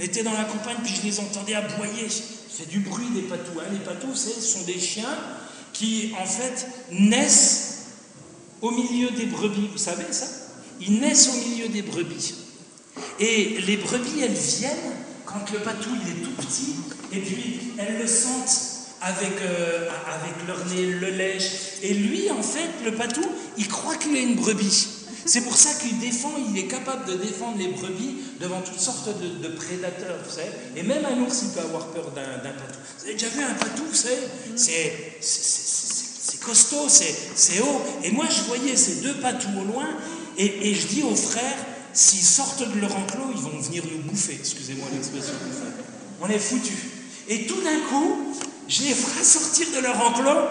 [0.00, 2.08] On était dans la campagne, puis je les entendais aboyer.
[2.08, 3.60] C'est du bruit des patous.
[3.60, 3.68] Hein.
[3.70, 5.18] Les patous, ce sont des chiens
[5.74, 7.88] qui, en fait, naissent
[8.62, 9.68] au milieu des brebis.
[9.70, 10.26] Vous savez ça?
[10.80, 12.34] Ils naissent au milieu des brebis.
[13.18, 14.70] Et les brebis, elles viennent
[15.26, 16.76] quand le patou il est tout petit,
[17.12, 18.58] et puis elles le sentent
[19.02, 21.50] avec, euh, avec leur nez, le lèche.
[21.82, 23.22] Et lui, en fait, le patou,
[23.58, 24.88] il croit qu'il est une brebis.
[25.24, 29.08] C'est pour ça qu'il défend, il est capable de défendre les brebis devant toutes sortes
[29.08, 30.50] de, prédateurs, vous savez.
[30.76, 32.78] Et même un ours, il peut avoir peur d'un patou.
[32.98, 34.16] Vous avez déjà vu un patou, vous savez?
[35.20, 37.82] C'est costaud, c'est haut.
[38.02, 39.88] Et moi, je voyais ces deux patous au loin,
[40.38, 44.36] et, je dis aux frères, s'ils sortent de leur enclos, ils vont venir nous bouffer.
[44.38, 45.34] Excusez-moi l'expression.
[46.22, 46.78] On est foutus.
[47.28, 48.34] Et tout d'un coup,
[48.68, 50.48] je les ferai sortir de leur enclos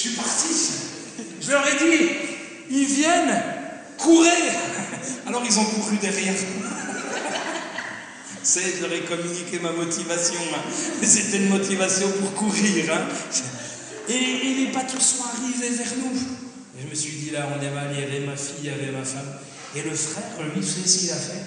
[0.00, 0.48] suis parti.
[1.40, 2.08] Je leur ai dit,
[2.70, 3.42] ils viennent,
[3.98, 4.28] courez.
[5.26, 6.34] Alors ils ont couru derrière.
[8.42, 10.40] C'est, je leur ai communiqué ma motivation.
[10.54, 10.62] hein.
[11.02, 12.92] C'était une motivation pour courir.
[12.92, 13.06] hein.
[14.08, 16.16] Et, et les bateaux sont arrivés vers nous.
[16.78, 18.66] Et je me suis dit, là, on est mal, il y avait ma fille, il
[18.66, 19.28] y avait ma femme.
[19.76, 21.44] Et le frère, lui, vous savez ce qu'il a fait?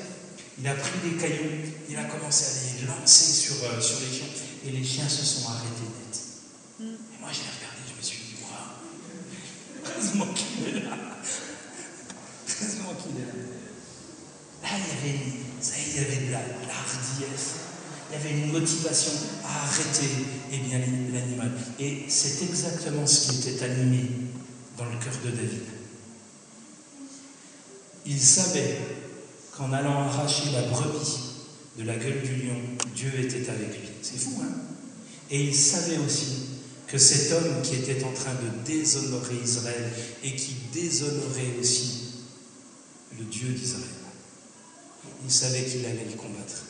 [0.61, 1.49] Il a pris des cailloux,
[1.89, 4.27] il a commencé à les lancer sur, euh, sur les chiens.
[4.67, 6.19] Et les chiens se sont arrêtés net.
[6.79, 8.69] Et moi, je l'ai regardé, je me suis dit, waouh,
[10.11, 10.89] qu'il est là.
[10.91, 11.17] Là.
[14.75, 17.53] Il y avait, de la, hardiesse.
[18.09, 19.11] Il y avait une motivation
[19.43, 20.09] à arrêter
[20.51, 20.57] eh
[21.13, 21.51] l'animal.
[21.79, 24.09] Et c'est exactement ce qui était animé
[24.77, 25.63] dans le cœur de David.
[28.05, 28.79] Il savait
[29.55, 31.19] qu'en allant arracher la brebis
[31.77, 32.57] de la gueule du lion,
[32.95, 33.89] Dieu était avec lui.
[34.01, 34.51] C'est fou, hein?
[35.29, 36.52] Et il savait aussi
[36.93, 39.91] que cet homme qui était en train de déshonorer Israël
[40.23, 42.01] et qui déshonorait aussi
[43.17, 43.87] le Dieu d'Israël,
[45.25, 46.65] il savait qu'il allait le combattre.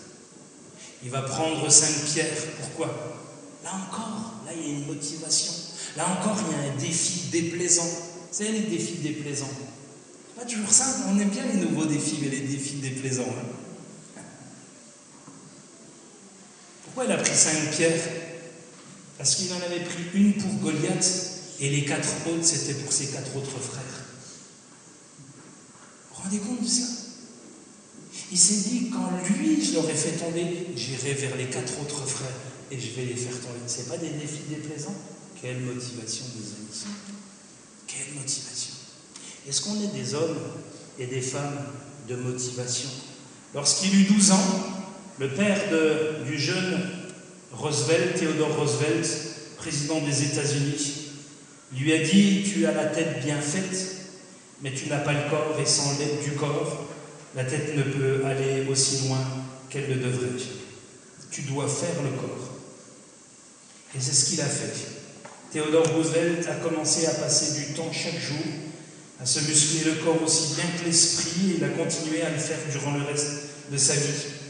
[1.03, 2.38] Il va prendre cinq pierres.
[2.62, 3.19] Pourquoi?
[3.65, 5.51] Là encore, là il y a une motivation.
[5.97, 7.89] Là encore, il y a un défi déplaisant.
[8.31, 9.49] Savez, les défis déplaisants.
[9.49, 10.99] C'est pas toujours simple.
[11.09, 13.23] On aime bien les nouveaux défis, mais les défis déplaisants.
[13.27, 14.21] hein.
[16.86, 18.22] Pourquoi il a pris cinq pierres?
[19.23, 21.05] Parce qu'il en avait pris une pour Goliath
[21.62, 24.03] et les quatre autres, c'était pour ses quatre autres frères.
[26.09, 26.83] Vous vous rendez compte de ça?
[28.33, 32.36] Il s'est dit, quand lui, je l'aurais fait tomber, j'irai vers les quatre autres frères
[32.69, 33.59] et je vais les faire tomber.
[33.65, 34.95] Ce pas des défis déplaisants?
[35.41, 36.97] Quelle motivation, mes amis
[37.88, 38.73] Quelle motivation.
[39.47, 40.38] Est-ce qu'on est des hommes
[40.99, 41.59] et des femmes
[42.09, 42.89] de motivation?
[43.55, 44.53] Lorsqu'il eut 12 ans,
[45.17, 45.62] le père
[46.25, 47.02] du jeune
[47.53, 49.07] Roosevelt, Theodore Roosevelt,
[49.57, 51.11] président des États-Unis,
[51.77, 53.95] lui a dit Tu as la tête bien faite,
[54.61, 56.87] mais tu n'as pas le corps, et sans l'aide du corps,
[57.35, 59.19] la tête ne peut aller aussi loin
[59.69, 60.43] qu'elle ne devrait.
[61.31, 62.49] Tu dois faire le corps.
[63.95, 64.73] Et c'est ce qu'il a fait.
[65.51, 68.43] Theodore Roosevelt a commencé à passer du temps chaque jour,
[69.21, 72.37] à se muscler le corps aussi bien que l'esprit, et il a continué à le
[72.37, 73.29] faire durant le reste
[73.71, 74.42] de sa vie.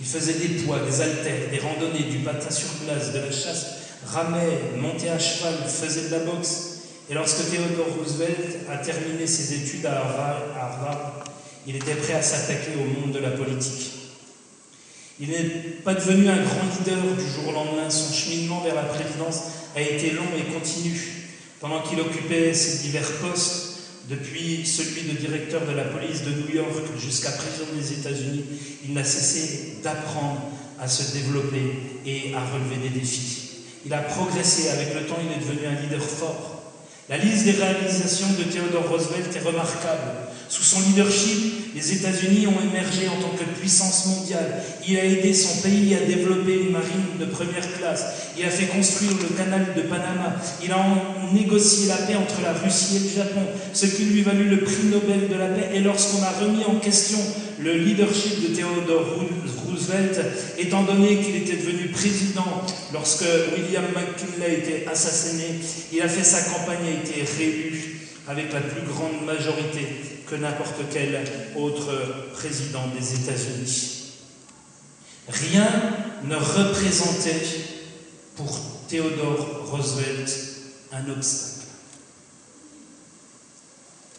[0.00, 3.66] Il faisait des poids, des haltères, des randonnées, du patin sur glace, de la chasse,
[4.06, 6.78] ramait, montait à cheval, faisait de la boxe.
[7.10, 11.24] Et lorsque Theodore Roosevelt a terminé ses études à Harvard, à Harvard,
[11.66, 13.92] il était prêt à s'attaquer au monde de la politique.
[15.20, 15.48] Il n'est
[15.84, 17.90] pas devenu un grand leader du jour au lendemain.
[17.90, 19.42] Son cheminement vers la présidence
[19.74, 20.96] a été long et continu.
[21.60, 23.67] Pendant qu'il occupait ses divers postes,
[24.08, 28.44] depuis celui de directeur de la police de New York jusqu'à président des États-Unis,
[28.86, 31.74] il n'a cessé d'apprendre à se développer
[32.06, 33.64] et à relever des défis.
[33.84, 36.57] Il a progressé, avec le temps il est devenu un leader fort.
[37.08, 40.28] La liste des réalisations de Theodore Roosevelt est remarquable.
[40.50, 44.62] Sous son leadership, les États-Unis ont émergé en tant que puissance mondiale.
[44.86, 48.32] Il a aidé son pays à développer une marine de première classe.
[48.36, 50.36] Il a fait construire le canal de Panama.
[50.62, 50.84] Il a
[51.32, 53.40] négocié la paix entre la Russie et le Japon,
[53.72, 55.70] ce qui lui valut le prix Nobel de la paix.
[55.72, 57.18] Et lorsqu'on a remis en question
[57.58, 59.18] le leadership de Theodore
[59.78, 60.20] Roosevelt,
[60.58, 62.62] étant donné qu'il était devenu président
[62.92, 63.24] lorsque
[63.56, 65.60] William McKinley été assassiné,
[65.92, 69.86] il a fait sa campagne et a été réélu avec la plus grande majorité
[70.26, 71.24] que n'importe quel
[71.56, 71.90] autre
[72.34, 74.14] président des États-Unis.
[75.28, 75.68] Rien
[76.24, 77.42] ne représentait
[78.36, 80.30] pour Theodore Roosevelt
[80.92, 81.66] un obstacle.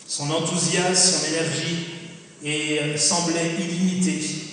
[0.07, 1.85] Son enthousiasme, son énergie
[2.43, 4.48] et semblait illimité.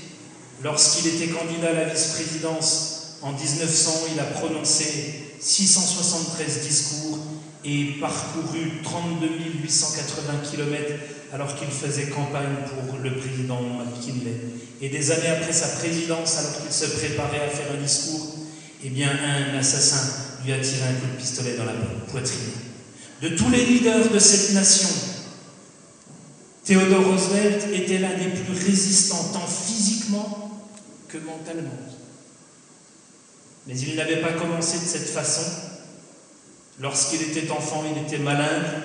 [0.62, 7.18] Lorsqu'il était candidat à la vice-présidence en 1900, il a prononcé 673 discours
[7.64, 9.28] et parcouru 32
[9.62, 10.92] 880 km
[11.32, 14.36] alors qu'il faisait campagne pour le président McKinley.
[14.80, 18.34] Et des années après sa présidence, alors qu'il se préparait à faire un discours,
[18.84, 20.00] eh bien un assassin
[20.44, 21.72] lui a tiré un coup de pistolet dans la
[22.08, 22.38] poitrine.
[23.22, 24.88] De tous les leaders de cette nation,
[26.66, 30.60] Theodore Roosevelt était l'un des plus résistants, tant physiquement
[31.08, 31.78] que mentalement.
[33.68, 35.48] Mais il n'avait pas commencé de cette façon.
[36.80, 38.82] Lorsqu'il était enfant, il était malingre,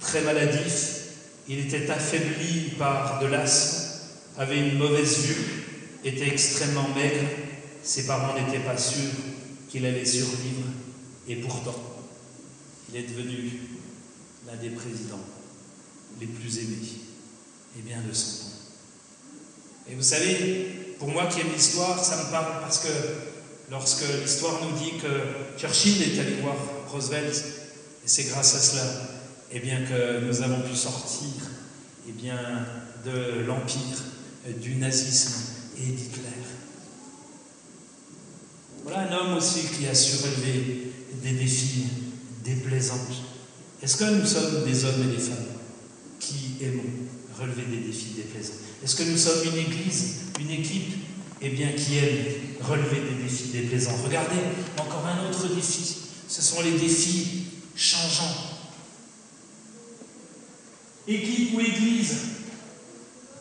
[0.00, 1.04] très maladif,
[1.48, 4.00] il était affaibli par de l'asthme,
[4.36, 5.64] avait une mauvaise vue,
[6.04, 7.28] était extrêmement maigre,
[7.84, 9.12] ses parents n'étaient pas sûrs
[9.68, 10.66] qu'il allait survivre,
[11.28, 11.76] et pourtant,
[12.90, 13.60] il est devenu
[14.46, 15.24] l'un des présidents
[16.20, 17.03] les plus aimés,
[17.78, 18.50] et bien de son temps.
[19.90, 22.88] Et vous savez, pour moi qui aime l'histoire, ça me parle parce que
[23.70, 26.56] lorsque l'histoire nous dit que Churchill est allé voir
[26.88, 27.34] Roosevelt
[28.04, 28.84] Et c'est grâce à cela
[29.52, 31.28] eh bien, que nous avons pu sortir
[32.08, 32.38] eh bien,
[33.04, 34.02] de l'empire,
[34.60, 35.32] du nazisme
[35.78, 36.22] et d'Hitler.
[38.82, 41.86] Voilà un homme aussi qui a su relever des défis
[42.44, 43.06] déplaisants.
[43.82, 45.36] Est-ce que nous sommes des hommes et des femmes
[46.20, 46.82] qui aimons
[47.40, 50.94] relever des défis déplaisants Est-ce que nous sommes une église, une équipe
[51.40, 52.24] eh bien, qui aime
[52.62, 54.36] relever des défis déplaisants Regardez,
[54.78, 55.96] encore un autre défi.
[56.28, 57.44] Ce sont les défis
[57.76, 58.34] changeants.
[61.06, 62.14] Équipe ou église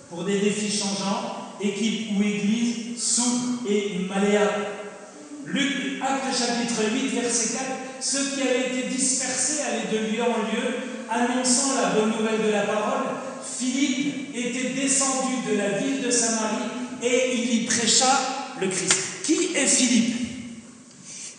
[0.09, 4.65] pour des défis changeants, équipe ou église souple et malléable.
[5.45, 7.65] Luc, acte chapitre 8, verset 4,
[7.99, 10.75] ceux qui avaient été dispersés allaient de lieu en lieu,
[11.09, 13.03] annonçant la bonne nouvelle de la parole.
[13.63, 16.69] Philippe était descendu de la ville de Samarie
[17.01, 18.95] et il y prêcha le Christ.
[19.23, 20.15] Qui est Philippe?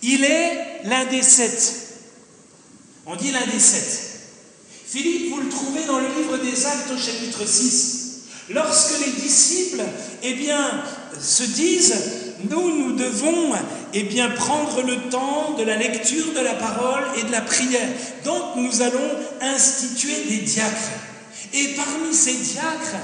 [0.02, 1.74] Il est l'un des sept.
[3.06, 4.20] On dit l'un des sept.
[4.86, 8.00] Philippe, vous le trouvez dans le livre des Actes au chapitre 6.
[8.50, 9.82] Lorsque les disciples,
[10.22, 10.84] eh bien,
[11.18, 11.94] se disent,
[12.50, 13.52] nous, nous devons,
[13.94, 14.04] eh
[14.36, 17.88] prendre le temps de la lecture de la parole et de la prière.
[18.24, 19.10] Donc, nous allons
[19.40, 21.13] instituer des diacres.
[21.54, 22.96] Et parmi ces diacres,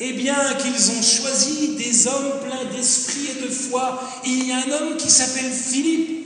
[0.00, 4.56] eh bien, qu'ils ont choisi des hommes pleins d'esprit et de foi, il y a
[4.56, 6.18] un homme qui s'appelle Philippe.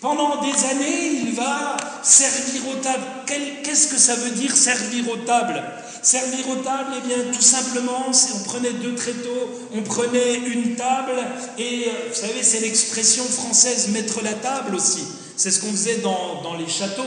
[0.00, 3.04] Pendant des années, il va servir aux tables.
[3.26, 5.62] Qu'est-ce que ça veut dire servir aux tables
[6.02, 11.12] Servir aux tables, eh bien, tout simplement, on prenait deux tréteaux, on prenait une table,
[11.58, 15.04] et euh, vous savez, c'est l'expression française mettre la table aussi.
[15.36, 17.02] C'est ce qu'on faisait dans, dans, les châteaux,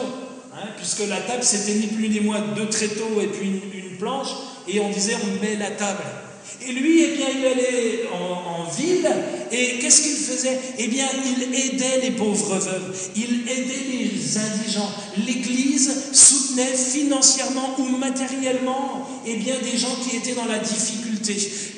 [0.83, 4.27] puisque la table, c'était ni plus ni moins deux tréteaux et puis une, planche,
[4.67, 6.03] et on disait on met la table.
[6.67, 9.07] Et lui, eh bien, il allait en, ville,
[9.51, 10.59] et qu'est-ce qu'il faisait?
[10.79, 14.89] Eh bien, il aidait les pauvres veuves, il aidait les indigents.
[15.25, 21.35] L'Église soutenait financièrement ou matériellement eh bien, des gens qui étaient dans la difficulté.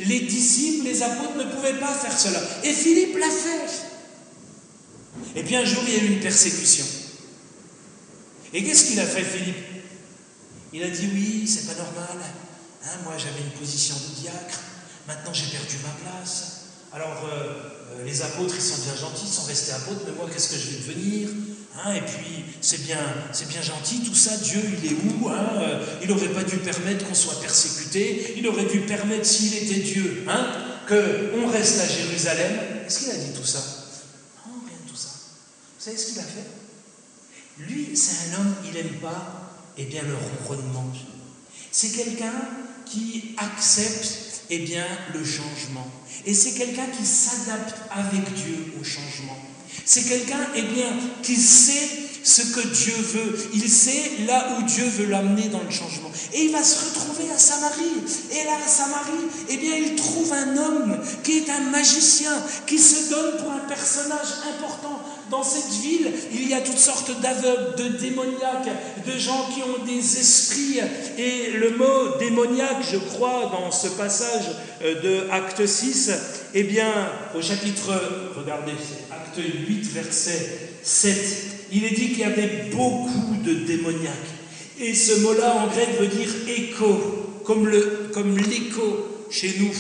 [0.08, 2.40] Les disciples, les apôtres ne pouvaient pas faire cela.
[2.64, 3.70] Et Philippe l'a fait.
[5.40, 6.86] Et puis un jour, il y a eu une persécution.
[8.56, 9.58] Et qu'est-ce qu'il a fait, Philippe?
[10.72, 12.24] Il a dit oui, c'est pas normal.
[12.86, 14.62] Hein, moi, j'avais une position de diacre.
[15.10, 16.62] Maintenant, j'ai perdu ma place.
[16.94, 20.30] Alors, euh, euh, les apôtres, ils sont bien gentils, ils sont restés apôtres, mais moi,
[20.32, 21.30] qu'est-ce que je vais devenir?
[21.84, 22.98] Hein, Et puis, c'est bien,
[23.50, 24.38] bien gentil, tout ça.
[24.38, 28.36] Dieu, il est où hein euh, Il n'aurait pas dû permettre qu'on soit persécuté.
[28.38, 30.26] Il aurait dû permettre, s'il était Dieu,
[30.88, 32.58] qu'on reste à Jérusalem.
[32.88, 33.60] Est-ce qu'il a dit tout ça?
[34.48, 35.10] Non, rien de tout ça.
[35.10, 36.65] Vous savez ce qu'il a fait?
[37.60, 40.92] Lui, c'est un homme, il n'aime pas, eh bien, le ronronnement.
[41.72, 42.34] C'est quelqu'un
[42.86, 45.88] qui accepte eh bien, le changement.
[46.26, 49.38] Et c'est quelqu'un qui s'adapte avec Dieu au changement.
[49.86, 50.64] C'est quelqu'un, eh
[51.24, 53.50] qui sait ce que Dieu veut.
[53.54, 56.12] Il sait là où Dieu veut l'amener dans le changement.
[56.34, 58.04] Et il va se retrouver à Samarie.
[58.32, 62.34] Et là, à Samarie, eh bien, il trouve un homme qui est un magicien,
[62.66, 65.02] qui se donne pour un personnage important.
[65.32, 68.70] Dans cette ville, il y a toutes sortes d'aveugles, de démoniaques,
[69.06, 70.80] de gens qui ont des esprits.
[71.18, 74.46] Et le mot démoniaque, je crois, dans ce passage
[74.84, 76.12] euh, de Acte 6,
[76.54, 76.92] eh bien,
[77.36, 77.92] au chapitre,
[78.38, 78.74] regardez,
[79.12, 81.18] Acte 8, verset 7,
[81.72, 84.14] il est dit qu'il y avait beaucoup de démoniaques.
[84.80, 88.38] Et ce mot-là en grec veut dire écho, comme l'écho comme
[89.32, 89.72] chez nous.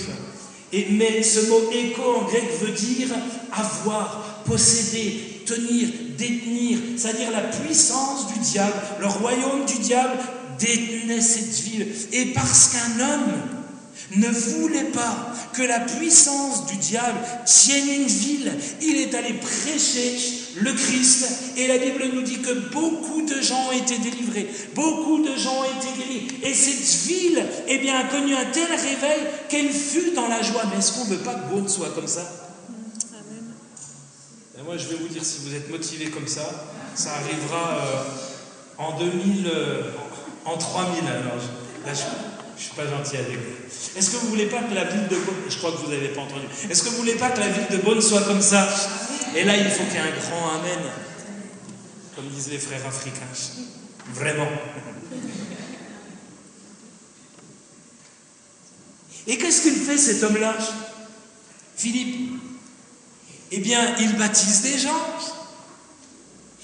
[0.73, 3.09] Et, mais ce mot écho en grec veut dire
[3.51, 10.17] avoir, posséder, tenir, détenir, c'est-à-dire la puissance du diable, le royaume du diable
[10.59, 11.87] détenait cette ville.
[12.11, 13.33] Et parce qu'un homme
[14.17, 20.17] ne voulait pas que la puissance du diable tienne une ville, il est allé prêcher
[20.57, 21.27] le Christ.
[21.57, 25.61] Et la Bible nous dit que beaucoup de gens ont été délivrés, beaucoup de gens
[25.61, 26.27] ont été guéris.
[26.43, 30.63] Et cette ville eh bien, a connu un tel réveil qu'elle fut dans la joie.
[30.71, 32.44] Mais est-ce qu'on ne veut pas que Beaune soit comme ça?
[34.65, 36.49] Moi, je vais vous dire, si vous êtes motivé comme ça,
[36.95, 38.03] ça arrivera euh,
[38.79, 39.91] en 2000, euh,
[40.43, 41.03] en 3000.
[41.07, 41.35] Alors,
[41.85, 43.97] là, je ne suis pas gentil avec vous.
[43.97, 46.07] Est-ce que vous voulez pas que la ville de Beaune, je crois que vous n'avez
[46.09, 48.67] pas entendu, est-ce que vous voulez pas que la ville de Beaune soit comme ça?
[49.35, 50.79] Et là, il faut qu'il y ait un grand Amen,
[52.15, 53.21] comme disent les frères africains.
[54.13, 54.47] Vraiment.
[59.27, 60.55] Et qu'est-ce qu'il fait cet homme-là?
[61.75, 62.34] Philippe
[63.51, 65.01] eh bien, il baptise des gens.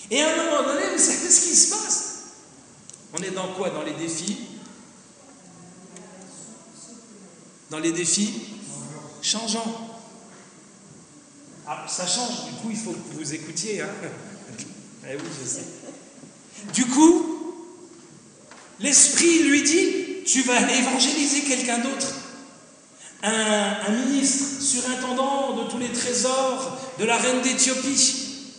[0.10, 2.08] Et à un moment donné, vous savez ce qui se passe?
[3.14, 3.70] On est dans quoi?
[3.70, 4.38] Dans les défis?
[7.70, 8.34] Dans les défis
[9.22, 10.00] changeants.
[11.68, 13.82] Ah, ça change, du coup, il faut que vous écoutiez.
[13.82, 13.90] Hein
[15.10, 15.18] eh.
[16.74, 17.56] Du coup,
[18.80, 22.21] l'Esprit lui dit, tu vas évangéliser quelqu'un d'autre.
[23.24, 28.50] Un, ministre surintendant de tous les trésors de la reine d'Éthiopie.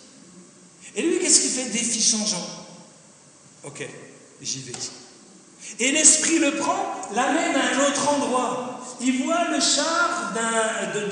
[0.95, 1.71] Et lui, qu'est-ce qu'il fait?
[1.71, 2.47] Défi changeant.
[3.65, 3.87] Ok,
[4.41, 4.73] j'y vais.
[5.81, 8.72] Et l'Esprit le prend, l'amène à un autre endroit.
[9.01, 10.33] Il voit le char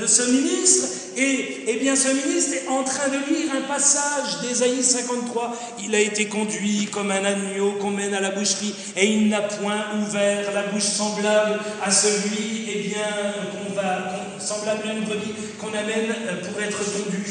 [0.01, 4.83] de, ce ministre et, bien ce ministre est en train de lire un passage d'Ésaïe
[4.83, 5.57] 53.
[5.83, 9.43] Il a été conduit comme un agneau qu'on mène à la boucherie et il n'a
[9.43, 15.35] point ouvert la bouche semblable à celui eh bien qu'on va semblable à une brebis
[15.61, 17.25] qu'on amène pour être tondu.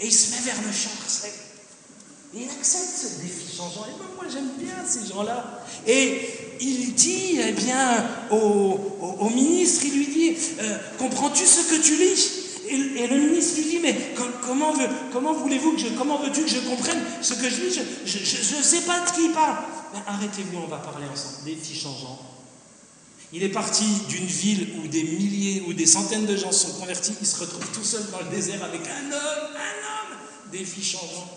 [0.00, 0.92] Et il se met vers le char
[2.32, 3.86] et il accepte ce défi changeant.
[3.86, 5.62] Et moi, j'aime bien ces gens-là.
[5.86, 6.28] Et
[6.60, 12.30] il dit, eh bien, au, ministre, il lui dit, euh, comprends-tu ce que tu lis?
[12.68, 13.96] Et, le ministre lui dit, mais
[14.42, 17.80] comment, veux-tu que je comprenne ce que je lis?
[18.04, 19.56] Je ne sais pas de qui il parle.
[19.92, 21.44] Ben, arrêtez-vous, on va parler ensemble.
[21.44, 22.18] Défi changeant.
[23.32, 27.14] Il est parti d'une ville où des milliers ou des centaines de gens sont convertis.
[27.20, 30.18] Il se retrouve tout seul dans le désert avec un homme, un homme.
[30.52, 31.28] Défi changeant.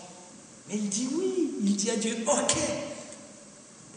[0.68, 2.56] Mais il dit oui, il dit à Dieu, ok.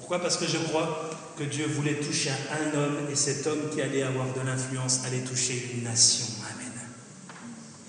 [0.08, 0.24] Pourquoi?
[0.24, 4.04] Parce que je crois que Dieu voulait toucher un homme et cet homme qui allait
[4.04, 6.28] avoir de l'influence allait toucher une nation.
[6.50, 6.72] Amen.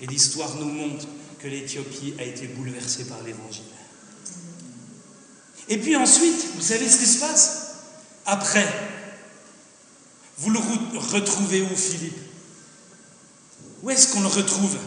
[0.01, 1.05] Et l'histoire nous montre
[1.39, 3.63] que l'Éthiopie a été bouleversée par l'Évangile.
[5.69, 7.75] Et puis ensuite, vous savez ce qui se passe?
[8.25, 8.67] Après,
[10.39, 12.19] vous le retrouvez où, Philippe?
[13.81, 14.77] Où est-ce qu'on le retrouve?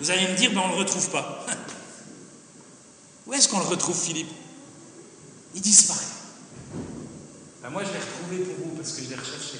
[0.00, 1.44] Vous allez me dire, ben on ne le retrouve pas.
[3.26, 4.32] Où est-ce qu'on le retrouve, Philippe?
[5.56, 6.04] Il disparaît.
[7.62, 9.58] Ben moi, je l'ai retrouvé pour vous parce que je l'ai recherché.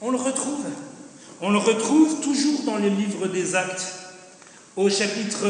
[0.00, 0.66] On le retrouve.
[1.40, 3.86] On le retrouve toujours dans les livres des actes,
[4.76, 5.46] au chapitre,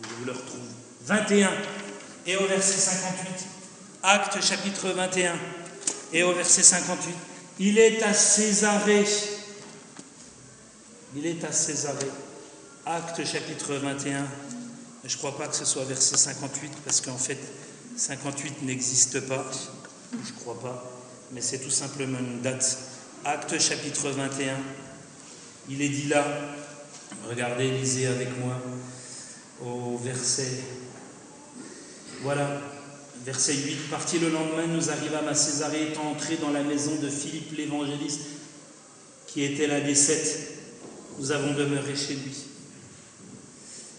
[0.00, 0.60] je vous le retrouve,
[1.06, 1.50] 21
[2.26, 3.46] et au verset 58.
[4.04, 5.34] Acte chapitre 21
[6.12, 7.14] et au verset 58.
[7.58, 9.04] Il est à Césarée.
[11.16, 12.12] Il est à Césarée.
[12.86, 14.24] Acte chapitre 21,
[15.08, 17.38] je ne crois pas que ce soit verset 58, parce qu'en fait,
[17.96, 19.50] 58 n'existe pas,
[20.12, 20.84] je ne crois pas,
[21.32, 22.78] mais c'est tout simplement une date.
[23.24, 24.54] Acte chapitre 21,
[25.70, 26.24] il est dit là,
[27.26, 28.60] regardez, lisez avec moi,
[29.64, 30.60] au verset,
[32.20, 32.60] voilà,
[33.24, 37.08] verset 8, parti le lendemain, nous arrivâmes à Césarée, étant entrés dans la maison de
[37.08, 38.26] Philippe l'évangéliste,
[39.26, 40.52] qui était l'un des sept,
[41.18, 42.48] nous avons demeuré chez lui.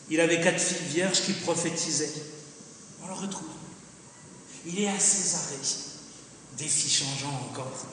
[0.09, 2.11] Il avait quatre filles vierges qui prophétisaient.
[3.03, 3.47] On le retrouve.
[4.65, 5.55] Il est à Césarée.
[6.57, 7.85] Défi changeant encore.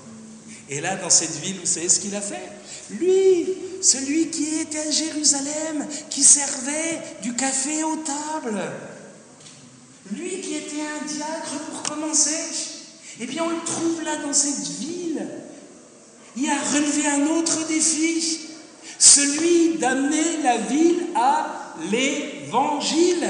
[0.68, 2.50] Et là, dans cette ville, vous savez ce qu'il a fait?
[2.90, 3.46] Lui,
[3.82, 8.62] celui qui était à Jérusalem, qui servait du café aux tables,
[10.12, 12.36] lui qui était un diacre pour commencer,
[13.20, 15.26] eh bien, on le trouve là dans cette ville.
[16.36, 18.40] Il a relevé un autre défi,
[18.98, 23.28] celui d'amener la ville à l'évangile.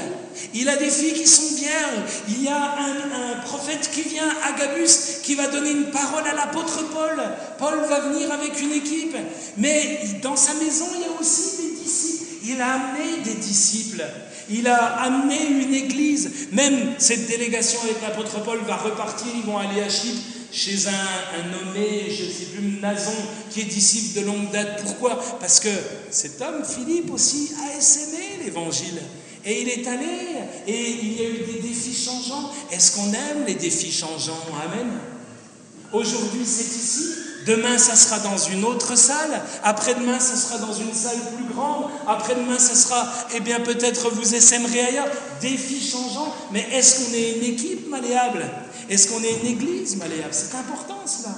[0.55, 2.11] Il a des filles qui sont vierges.
[2.29, 6.85] Il y a un, prophète qui vient, Agabus, qui va donner une parole à l'apôtre
[6.93, 7.23] Paul.
[7.59, 9.17] Paul va venir avec une équipe.
[9.57, 12.25] Mais dans sa maison, il y a aussi des disciples.
[12.45, 14.05] Il a amené des disciples.
[14.51, 16.49] Il a amené une église.
[16.53, 19.27] Même cette délégation avec l'apôtre Paul va repartir.
[19.35, 20.21] Ils vont aller à Chypre
[20.53, 23.13] chez un, nommé, je ne sais plus, Nazon,
[23.51, 24.83] qui est disciple de longue date.
[24.83, 25.21] Pourquoi?
[25.39, 25.69] Parce que
[26.11, 29.01] cet homme, Philippe aussi, a essaimé l'évangile.
[29.45, 30.07] Et il est allé,
[30.67, 32.51] et il y a eu des défis changeants.
[32.73, 34.41] Est-ce qu'on aime les défis changeants?
[34.65, 34.91] Amen.
[35.93, 37.15] Aujourd'hui, c'est ici.
[37.47, 39.41] Demain, ça sera dans une autre salle.
[39.63, 41.85] Après-demain, ça sera dans une salle plus grande.
[42.09, 45.07] Après-demain, ça sera, eh bien, peut-être vous essaimerez ailleurs.
[45.41, 46.35] Défis changeants.
[46.51, 48.51] Mais est-ce qu'on est une équipe malléable?
[48.91, 50.33] Est-ce qu'on est une église malléable?
[50.33, 51.37] C'est important cela.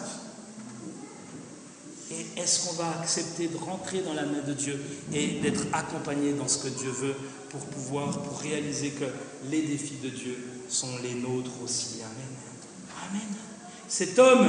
[2.41, 4.81] Est-ce qu'on va accepter de rentrer dans la main de Dieu
[5.13, 7.15] et d'être accompagné dans ce que Dieu veut
[7.51, 9.05] pour pouvoir, pour réaliser que
[9.51, 10.37] les défis de Dieu
[10.69, 11.97] sont les nôtres aussi?
[12.03, 13.11] Amen.
[13.11, 13.37] Amen.
[13.89, 14.49] Cet homme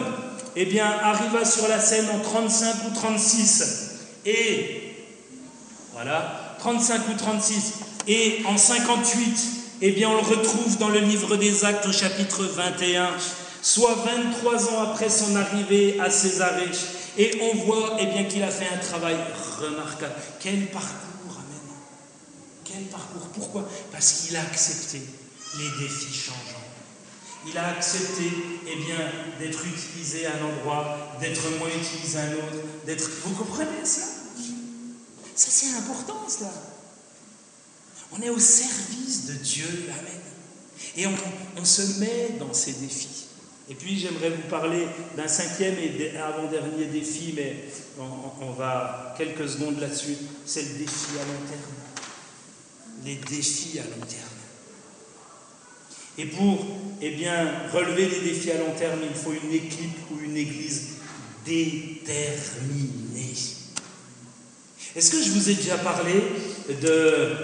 [0.55, 3.91] eh bien, arriva sur la scène en 35 ou 36.
[4.25, 4.95] Et,
[5.93, 7.73] voilà, 35 ou 36.
[8.07, 9.47] Et en 58,
[9.81, 13.09] eh bien, on le retrouve dans le livre des Actes au chapitre 21,
[13.62, 16.72] soit 23 ans après son arrivée à Césarée.
[17.18, 19.18] Et on voit eh bien, qu'il a fait un travail
[19.60, 20.14] remarquable.
[20.39, 21.76] Quel parcours, Amen.
[22.64, 23.28] Quel parcours.
[23.34, 23.68] Pourquoi?
[23.91, 25.01] Parce qu'il a accepté
[25.57, 26.60] les défis changeants.
[27.47, 28.32] Il a accepté
[28.68, 28.97] eh bien,
[29.39, 33.10] d'être utilisé à un endroit, d'être moins utilisé à un autre, d'être.
[33.24, 34.01] Vous comprenez ça?
[35.36, 36.51] Ça c'est important cela.
[38.12, 39.89] On est au service de Dieu.
[39.89, 40.22] Amen.
[40.97, 41.14] Et on,
[41.57, 43.28] on se met dans ces défis.
[43.70, 47.55] Et puis j'aimerais vous parler d'un cinquième et avant-dernier défi, mais
[47.99, 50.17] on, va quelques secondes là-dessus.
[50.43, 51.61] C'est le défi à long terme.
[53.05, 54.24] Les défis à long terme.
[56.17, 56.65] Et pour
[56.99, 60.95] eh bien, relever les défis à long terme, il faut une équipe ou une église
[61.45, 63.36] déterminée.
[64.95, 66.15] Est-ce que je vous ai déjà parlé
[66.70, 67.36] de,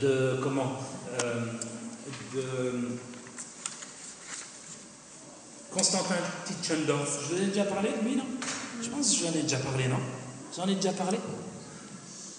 [0.00, 0.78] de comment
[1.20, 1.44] euh,
[2.34, 2.98] de
[5.74, 7.18] Constantin Tischendorf.
[7.22, 8.26] Je vous ai déjà parlé de lui, non?
[8.82, 10.00] Je pense que j'en ai déjà parlé, non?
[10.54, 11.18] J'en ai déjà parlé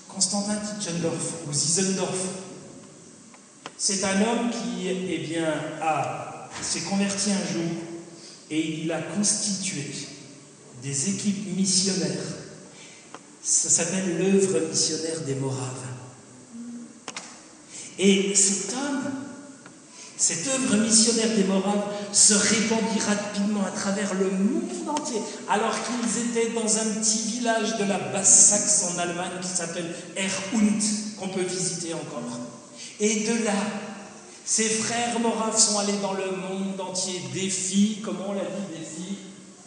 [0.07, 2.27] Constantin Tischendorf ou Zizendorf.
[3.77, 7.71] C'est un homme qui eh bien, a, s'est converti un jour
[8.51, 9.83] et il a constitué
[10.83, 12.23] des équipes missionnaires.
[13.41, 15.87] Ça s'appelle l'œuvre missionnaire des Moraves.
[17.97, 19.11] Et cet homme,
[20.25, 25.19] cette œuvre missionnaire des Moraves se répandit rapidement à travers le monde entier,
[25.49, 30.81] alors qu'ils étaient dans un petit village de la Basse-Saxe en Allemagne qui s'appelle Erhund,
[31.19, 32.39] qu'on peut visiter encore.
[33.01, 33.51] Et de là,
[34.45, 37.21] ces frères moraves sont allés dans le monde entier.
[37.33, 38.79] Défi, comment on l'a dit,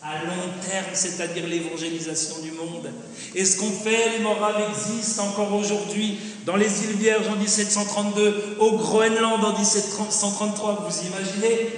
[0.06, 2.92] à long terme, c'est-à-dire l'évangélisation du monde.
[3.34, 8.56] Et ce qu'on fait, les moraves existent encore aujourd'hui dans les îles Vierges en 1732,
[8.60, 11.72] au Groenland en 1733, vous imaginez?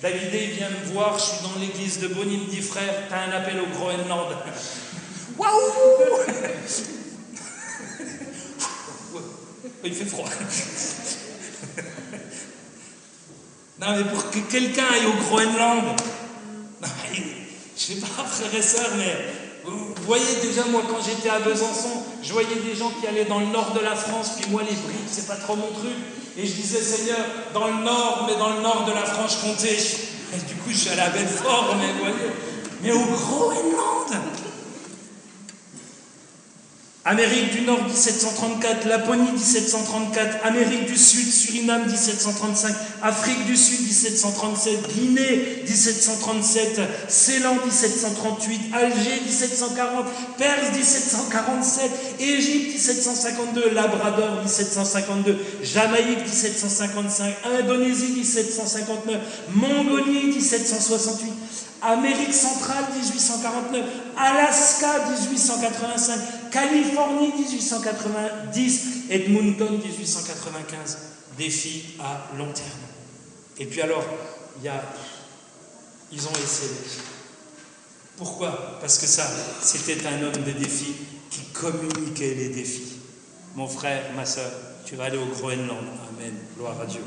[0.00, 3.60] David vient me voir, je suis dans l'église de me dit frère, t'as un appel
[3.60, 4.28] au Groenland.
[5.38, 5.50] Waouh
[9.84, 10.28] Il fait froid.
[13.78, 16.00] Non, mais pour que quelqu'un aille au Groenland,
[17.92, 19.14] ne sais pas, frères et sœurs, mais
[19.64, 23.40] vous voyez déjà, moi, quand j'étais à Besançon, je voyais des gens qui allaient dans
[23.40, 25.92] le nord de la France, puis moi, les briques, c'est pas trop mon truc.
[26.38, 27.18] Et je disais, Seigneur,
[27.54, 29.76] dans le nord, mais dans le nord de la Franche-Comté.
[30.34, 32.32] Et du coup, je suis à Belfort, mais vous voyez.
[32.82, 34.22] Mais au Groenland
[37.06, 44.92] Amérique du Nord 1734, Laponie 1734, Amérique du Sud, Suriname 1735, Afrique du Sud 1737,
[44.92, 58.14] Guinée 1737, Ceylan 1738, Alger 1740, Perse 1747, Égypte 1752, Labrador 1752, Jamaïque 1755, Indonésie
[58.14, 59.16] 1759,
[59.54, 61.32] Mongolie 1768,
[61.82, 63.84] Amérique centrale 1849,
[64.16, 70.98] Alaska 1885, Californie 1890, Edmonton 1895.
[71.36, 72.68] Défi à long terme.
[73.58, 74.04] Et puis alors,
[74.62, 74.82] y a,
[76.10, 76.70] ils ont essayé.
[78.16, 78.78] Pourquoi?
[78.80, 79.28] Parce que ça,
[79.60, 80.94] c'était un homme de défi
[81.30, 83.00] qui communiquait les défis.
[83.54, 84.50] Mon frère, ma soeur,
[84.86, 85.84] tu vas aller au Groenland.
[86.08, 86.34] Amen.
[86.56, 87.02] Gloire à Dieu.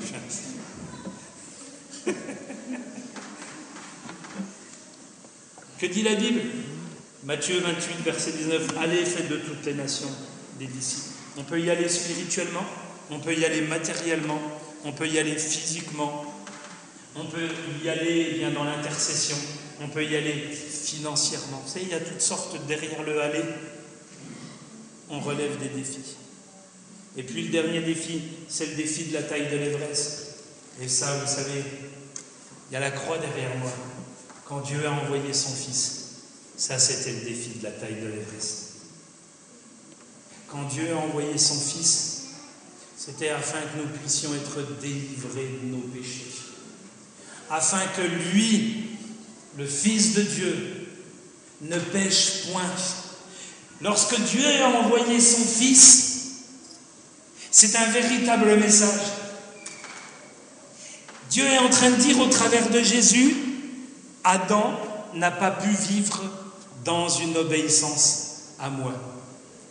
[5.80, 6.42] Que dit la Bible?
[7.24, 10.10] Matthieu 28, verset 19, Allez, faites de toutes les nations
[10.60, 11.16] des disciples.
[11.38, 12.66] On peut y aller spirituellement,
[13.10, 14.42] on peut y aller matériellement,
[14.84, 16.26] on peut y aller physiquement,
[17.16, 17.48] on peut
[17.82, 19.38] y aller eh bien dans l'intercession,
[19.82, 21.62] on peut y aller financièrement.
[21.66, 23.44] Vous savez, il y a toutes sortes derrière le aller.
[25.10, 26.18] On relève des défis.
[27.16, 30.36] Et puis le dernier défi, c'est le défi de la taille de l'Everest.
[30.82, 31.64] Et ça, vous savez,
[32.70, 33.72] il y a la croix derrière moi.
[34.50, 36.06] Quand Dieu a envoyé son Fils,
[36.58, 38.64] ça c'était le défi de la taille de l'Everest.
[40.48, 42.22] Quand Dieu a envoyé son Fils,
[42.98, 46.32] c'était afin que nous puissions être délivrés de nos péchés.
[47.52, 48.98] Afin que lui,
[49.56, 50.88] le Fils de Dieu,
[51.62, 52.64] ne pêche point.
[53.82, 56.40] Lorsque Dieu a envoyé son Fils,
[57.52, 59.12] c'est un véritable message.
[61.30, 63.49] Dieu est en train de dire au travers de Jésus,
[64.24, 64.74] Adam
[65.14, 66.22] n'a pas pu vivre
[66.86, 68.94] dans une obéissance à moi.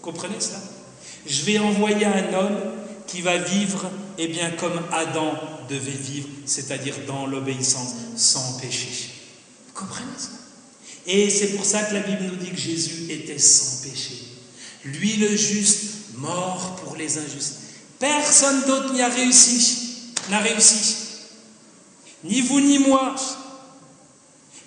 [0.02, 0.58] Comprenez cela?
[1.26, 2.58] Je vais envoyer un homme
[3.06, 5.32] qui va vivre eh bien, comme Adam
[5.68, 9.10] devait vivre, c'est-à-dire dans l'obéissance, sans péché.
[9.68, 10.30] Vous comprenez ça
[11.06, 14.14] Et c'est pour ça que la Bible nous dit que Jésus était sans péché.
[14.84, 17.58] Lui le juste, mort pour les injustes.
[17.98, 20.96] Personne d'autre n'y a réussi, n'a réussi.
[22.24, 23.14] Ni vous ni moi.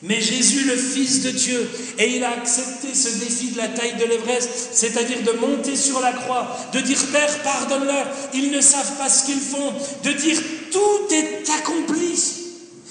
[0.03, 3.97] Mais Jésus, le Fils de Dieu, et il a accepté ce défi de la taille
[3.97, 8.97] de l'Everest, c'est-à-dire de monter sur la croix, de dire Père, pardonne-leur, ils ne savent
[8.97, 9.73] pas ce qu'ils font,
[10.03, 10.39] de dire
[10.71, 12.19] tout est accompli.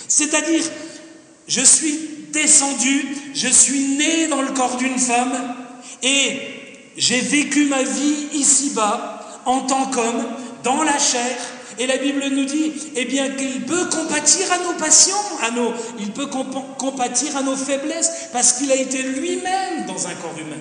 [0.07, 0.63] C'est-à-dire,
[1.49, 1.99] je suis
[2.33, 5.57] descendu, je suis né dans le corps d'une femme,
[6.05, 6.39] et
[6.97, 10.27] j'ai vécu ma vie ici-bas en tant qu'homme,
[10.63, 11.37] dans la chair.
[11.79, 15.73] Et la Bible nous dit, eh bien, qu'il peut compatir à nos passions, à nos,
[15.99, 16.29] il peut
[16.79, 20.61] compatir à nos faiblesses, parce qu'il a été lui-même dans un corps humain.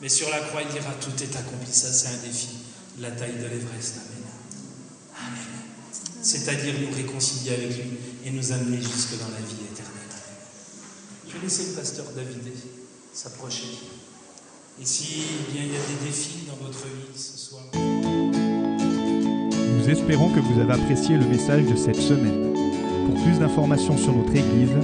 [0.00, 1.72] Mais sur la croix, il dira, tout est accompli.
[1.72, 2.48] Ça, c'est un défi.
[3.00, 3.94] La taille de l'Everest.
[3.96, 5.28] Amen.
[5.28, 5.58] Amen.
[6.22, 9.94] C'est-à-dire nous réconcilier avec lui et nous amener jusque dans la vie éternelle.
[11.28, 12.52] Je vais laisser le pasteur David
[13.12, 13.78] s'approcher.
[14.80, 17.64] Et si bien il y a des défis dans votre vie ce soir.
[19.88, 22.52] Nous espérons que vous avez apprécié le message de cette semaine.
[23.06, 24.74] Pour plus d'informations sur notre Église,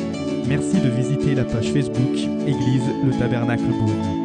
[0.48, 4.23] merci de visiter la page Facebook Église le Tabernacle Beaune.